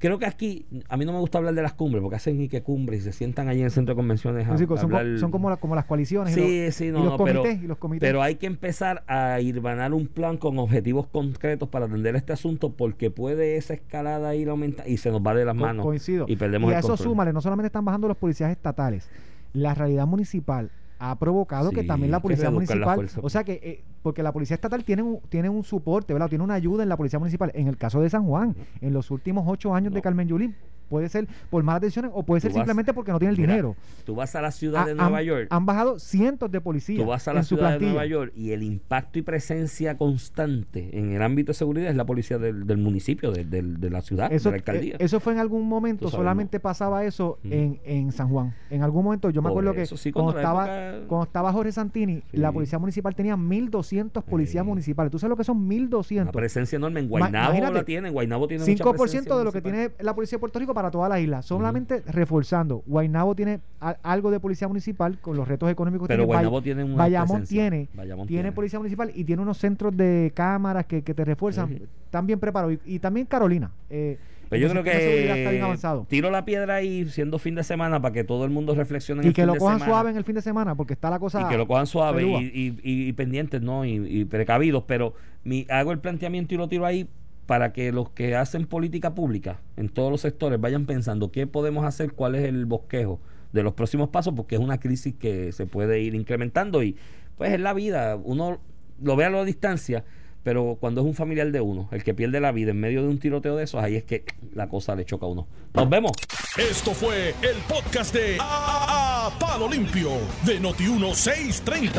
[0.00, 2.48] Creo que aquí, a mí no me gusta hablar de las cumbres, porque hacen y
[2.48, 4.80] que cumbres y se sientan allí en el centro de convenciones a, Sí, son, a
[4.80, 7.18] co- hablar- son como, la- como las coaliciones y Sí, los, sí, y no, los
[7.18, 8.08] no, pero, comités, y los comités.
[8.08, 12.70] pero hay que empezar a irvanar un plan con objetivos concretos para atender este asunto
[12.72, 16.24] porque puede esa escalada ir aumentar y se nos va de las Co- manos coincido.
[16.28, 17.08] y perdemos y el a eso control.
[17.10, 19.08] súmale, no solamente están bajando los policías estatales,
[19.52, 20.70] la realidad municipal
[21.00, 24.54] ha provocado que también la policía la municipal, o sea que, eh, porque la policía
[24.54, 26.28] estatal tiene un, tiene un soporte, ¿verdad?
[26.28, 27.50] Tiene una ayuda en la policía municipal.
[27.54, 30.02] En el caso de San Juan, en los últimos ocho años de.
[30.02, 30.54] Carmen Yulín,
[30.90, 33.52] puede ser por malas decisiones o puede ser vas- simplemente porque no tiene el Mira,
[33.54, 33.76] dinero.
[34.04, 36.98] Tú vas a la ciudad Ha- de Nueva han, York, han bajado cientos de policías
[37.02, 37.86] tú vas a la ciudad de.
[37.86, 42.04] Nueva York y el impacto y presencia constante en el ámbito de seguridad es la
[42.04, 44.94] policía del, del municipio, de, del- de la ciudad, Eso, de la alcaldía.
[44.94, 46.62] eh, eso fue en algún momento, sabes, solamente no.
[46.62, 47.54] pasaba eso Ujú.
[47.54, 48.52] en, en San Juan.
[48.70, 52.22] En algún momento, yo me acuerdo que sí, cuando, estaba, época- cuando estaba Jorge Santini,
[52.30, 52.36] Sí.
[52.38, 54.68] la policía municipal tenía 1.200 policías Sí.
[54.68, 55.10] municipales.
[55.12, 56.32] ¿Tú sabes lo que son Una 1.200?
[56.32, 57.00] presencia enorme.
[57.00, 59.90] En Guaynabo imagínate, la tiene, en Guaynabo tiene mucha 5% presencia de lo que tiene
[60.00, 61.42] la policía de Puerto Rico para toda la isla.
[61.42, 62.82] Solamente reforzando.
[62.86, 66.28] Guaynabo tiene a- algo de policía municipal con los retos económicos que Pero tiene.
[66.34, 68.52] Bay- Guaynabo tiene una Bayamón tiene, Bayamón tiene tiene.
[68.52, 71.68] policía municipal y tiene unos centros de cámaras que, que te refuerzan.
[71.68, 71.82] Sí.
[72.06, 72.78] Están bien preparados.
[72.86, 73.70] Y, y también Carolina.
[73.90, 74.18] eh,
[74.48, 78.44] Pero yo creo que tiro la piedra ahí siendo fin de semana para que todo
[78.44, 80.42] el mundo reflexione en Y el que fin lo cojan suave en el fin de
[80.42, 81.42] semana porque está la cosa.
[81.42, 83.84] y que lo cojan suave y pendientes, ¿no?
[83.84, 84.84] Y, y precavidos.
[84.86, 85.14] Pero
[85.44, 87.08] mi, hago el planteamiento y lo tiro ahí
[87.50, 91.84] para que los que hacen política pública en todos los sectores vayan pensando qué podemos
[91.84, 93.18] hacer, cuál es el bosquejo
[93.52, 96.94] de los próximos pasos, porque es una crisis que se puede ir incrementando y
[97.36, 98.14] pues es la vida.
[98.14, 98.60] Uno
[99.02, 100.04] lo ve a la distancia.
[100.42, 103.08] Pero cuando es un familiar de uno, el que pierde la vida en medio de
[103.08, 104.24] un tiroteo de esos, ahí es que
[104.54, 105.46] la cosa le choca a uno.
[105.74, 106.12] Nos vemos.
[106.56, 110.10] Esto fue el podcast de A, A- Palo Limpio
[110.46, 111.92] de Noti1630.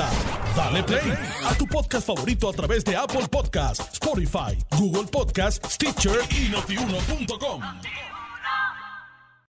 [0.56, 1.14] Dale play
[1.46, 7.62] a tu podcast favorito a través de Apple Podcasts, Spotify, Google Podcasts, Stitcher y notiuno.com.